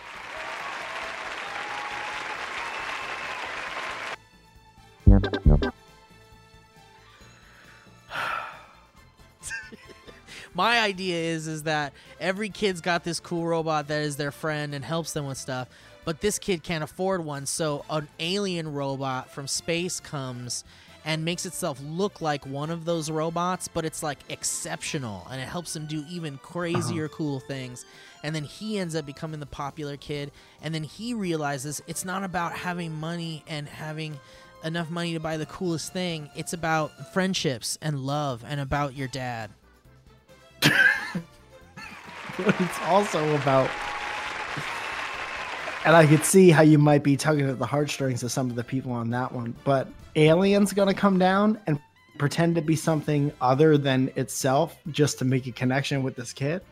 [10.54, 14.74] My idea is is that every kid's got this cool robot that is their friend
[14.74, 15.68] and helps them with stuff,
[16.04, 20.64] but this kid can't afford one, so an alien robot from space comes
[21.04, 25.48] and makes itself look like one of those robots, but it's like exceptional and it
[25.48, 26.46] helps him do even uh-huh.
[26.46, 27.84] crazier cool things.
[28.22, 30.30] And then he ends up becoming the popular kid,
[30.60, 34.20] and then he realizes it's not about having money and having
[34.64, 36.30] enough money to buy the coolest thing.
[36.36, 39.50] It's about friendships and love and about your dad.
[42.38, 43.70] It's also about
[45.84, 48.54] and I could see how you might be tugging at the heartstrings of some of
[48.54, 51.80] the people on that one, but aliens gonna come down and
[52.18, 56.62] pretend to be something other than itself just to make a connection with this kid.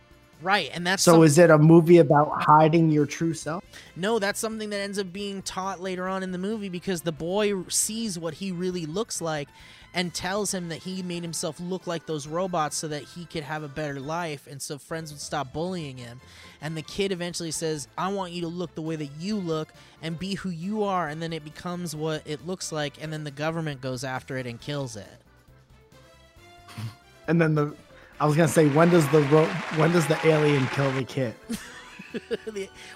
[0.43, 3.63] Right, and that's So some- is it a movie about hiding your true self?
[3.95, 7.13] No, that's something that ends up being taught later on in the movie because the
[7.13, 9.49] boy sees what he really looks like
[9.93, 13.43] and tells him that he made himself look like those robots so that he could
[13.43, 16.21] have a better life and so friends would stop bullying him.
[16.63, 19.73] And the kid eventually says, I want you to look the way that you look
[20.01, 21.09] and be who you are.
[21.09, 23.03] And then it becomes what it looks like.
[23.03, 25.09] And then the government goes after it and kills it.
[27.29, 27.75] And then the
[28.21, 29.47] I was gonna say when does the ro-
[29.77, 31.35] when does the alien kill the kid?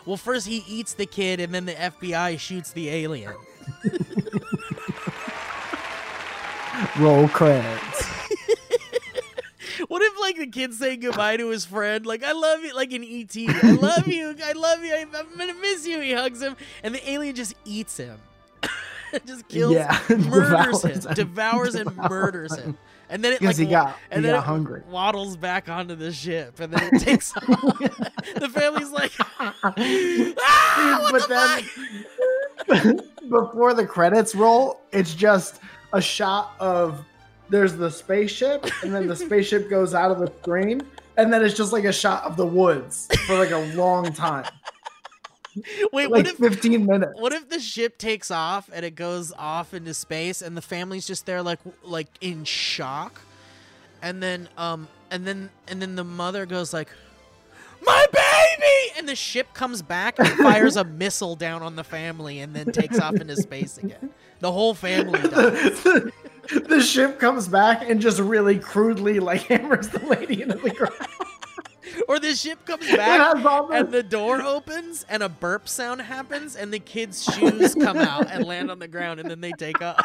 [0.05, 3.33] Well, first he eats the kid and then the FBI shoots the alien.
[6.99, 8.11] Roll credits.
[9.89, 12.93] What if like the kid saying goodbye to his friend, like "I love you," like
[12.93, 16.57] in ET, "I love you, I love you, I'm gonna miss you." He hugs him,
[16.83, 18.19] and the alien just eats him,
[19.27, 21.15] just kills, Yeah, murders devours him, him.
[21.15, 22.79] devours and murders him,
[23.15, 24.83] and then it like he got- and he then got hungry.
[24.91, 27.47] waddles back onto the ship, and then it takes off.
[28.37, 31.65] the family's like, ah, but the
[32.67, 33.01] then
[33.31, 35.61] before the credits roll, it's just
[35.93, 37.05] a shot of
[37.51, 40.83] there's the spaceship, and then the spaceship goes out of the screen,
[41.17, 44.45] and then it's just like a shot of the woods for like a long time,
[45.93, 47.13] Wait, like what if 15 minutes.
[47.21, 51.07] What if the ship takes off and it goes off into space and the family's
[51.07, 53.21] just there like like in shock?
[54.03, 56.89] And then um and then and then the mother goes like
[57.87, 62.41] my baby and the ship comes back and fires a missile down on the family
[62.41, 64.11] and then takes off into space again.
[64.41, 65.83] The whole family dies.
[65.83, 66.13] the,
[66.69, 70.95] the ship comes back and just really crudely like hammers the lady into the ground.
[72.09, 73.37] Or the ship comes back
[73.73, 78.31] and the, door opens and a burp sound happens and the kids' shoes come out
[78.31, 80.05] and land on the ground and then they take off.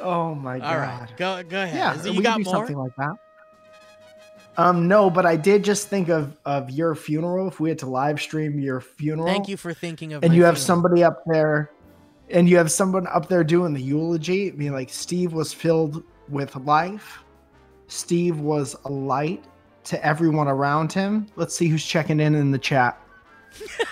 [0.00, 0.64] oh my god.
[0.64, 1.76] All right, go go ahead.
[1.76, 2.54] Yeah, we you got more?
[2.54, 3.14] something like that.
[4.56, 7.48] Um, no, but I did just think of of your funeral.
[7.48, 10.22] If we had to live stream your funeral, Thank you for thinking of.
[10.22, 10.66] and you have feelings.
[10.66, 11.70] somebody up there,
[12.32, 14.50] and you have someone up there doing the eulogy.
[14.50, 17.24] Being like, Steve was filled with life.
[17.88, 19.44] Steve was a light
[19.84, 21.26] to everyone around him.
[21.36, 23.00] Let's see who's checking in in the chat.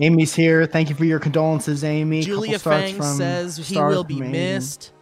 [0.00, 0.64] Amy's here.
[0.66, 2.22] Thank you for your condolences, Amy.
[2.22, 4.28] Julia Fang from- says he will be Amy.
[4.28, 4.92] missed.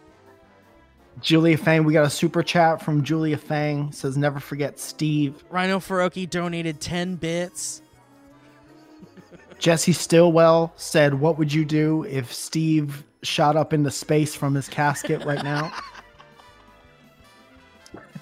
[1.21, 3.91] Julia Fang, we got a super chat from Julia Fang.
[3.91, 5.43] Says never forget Steve.
[5.49, 7.81] Rhino Faroki donated ten bits.
[9.59, 14.67] Jesse Stillwell said, "What would you do if Steve shot up into space from his
[14.69, 15.71] casket right now?"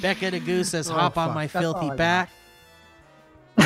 [0.00, 2.30] Becca the DeGoose says, Oh, "Hop on my That's filthy back."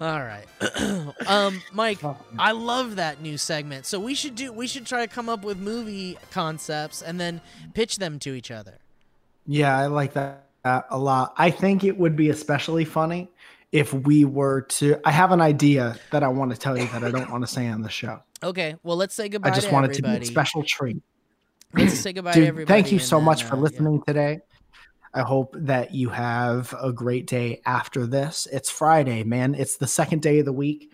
[0.00, 0.46] All right,
[1.32, 2.00] um, Mike.
[2.38, 3.86] I love that new segment.
[3.86, 4.52] So we should do.
[4.52, 7.40] We should try to come up with movie concepts and then
[7.74, 8.78] pitch them to each other.
[9.46, 11.34] yeah, I like that uh, a lot.
[11.36, 13.28] I think it would be especially funny
[13.72, 14.98] if we were to.
[15.04, 17.52] I have an idea that I want to tell you that I don't want to
[17.52, 18.20] say on the show.
[18.42, 18.76] Okay.
[18.82, 20.26] Well, let's say goodbye I just to want it to be everybody.
[20.26, 21.02] a special treat.
[21.74, 22.82] Let's say goodbye to Dude, everybody.
[22.82, 23.62] thank you so then, much uh, for yeah.
[23.62, 24.40] listening today.
[25.14, 28.48] I hope that you have a great day after this.
[28.50, 29.54] It's Friday, man.
[29.54, 30.90] It's the second day of the week.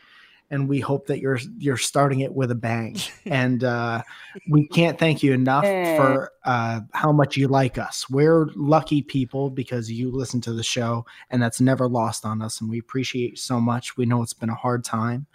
[0.50, 2.96] And we hope that you're you're starting it with a bang.
[3.26, 4.02] and uh,
[4.48, 8.08] we can't thank you enough for uh, how much you like us.
[8.08, 12.60] We're lucky people because you listen to the show, and that's never lost on us.
[12.60, 13.96] And we appreciate you so much.
[13.96, 15.26] We know it's been a hard time,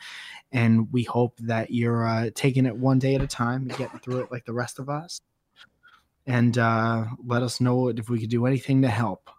[0.51, 3.99] and we hope that you're uh, taking it one day at a time and getting
[3.99, 5.21] through it like the rest of us.
[6.25, 9.29] And uh, let us know if we could do anything to help.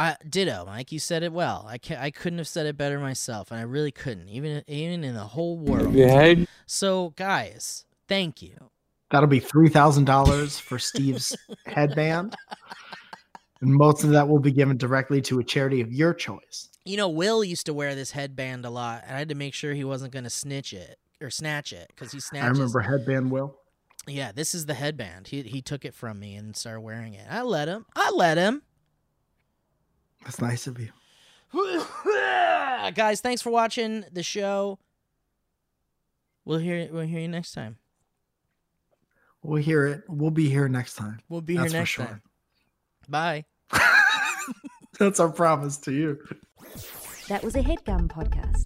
[0.00, 0.92] I ditto, Mike.
[0.92, 1.66] You said it well.
[1.68, 5.04] I can I couldn't have said it better myself, and I really couldn't, even even
[5.04, 5.92] in the whole world.
[5.92, 6.36] Yeah.
[6.64, 8.70] So, guys, thank you.
[9.10, 11.36] That'll be three thousand dollars for Steve's
[11.66, 12.34] headband,
[13.60, 16.70] and most of that will be given directly to a charity of your choice.
[16.86, 19.52] You know, Will used to wear this headband a lot, and I had to make
[19.52, 22.58] sure he wasn't going to snitch it or snatch it because he snatches.
[22.58, 23.54] I remember headband Will.
[24.06, 25.28] Yeah, this is the headband.
[25.28, 27.26] He he took it from me and started wearing it.
[27.28, 27.84] I let him.
[27.94, 28.62] I let him.
[30.22, 30.90] That's nice of you.
[32.94, 34.78] Guys, thanks for watching the show.
[36.44, 37.76] We'll hear we'll hear you next time.
[39.42, 40.02] We'll hear it.
[40.08, 41.20] We'll be here next time.
[41.28, 42.04] We'll be That's here for next sure.
[42.06, 42.22] time.
[43.08, 43.44] Bye.
[44.98, 46.18] That's our promise to you.
[47.28, 48.62] That was a headgum podcast.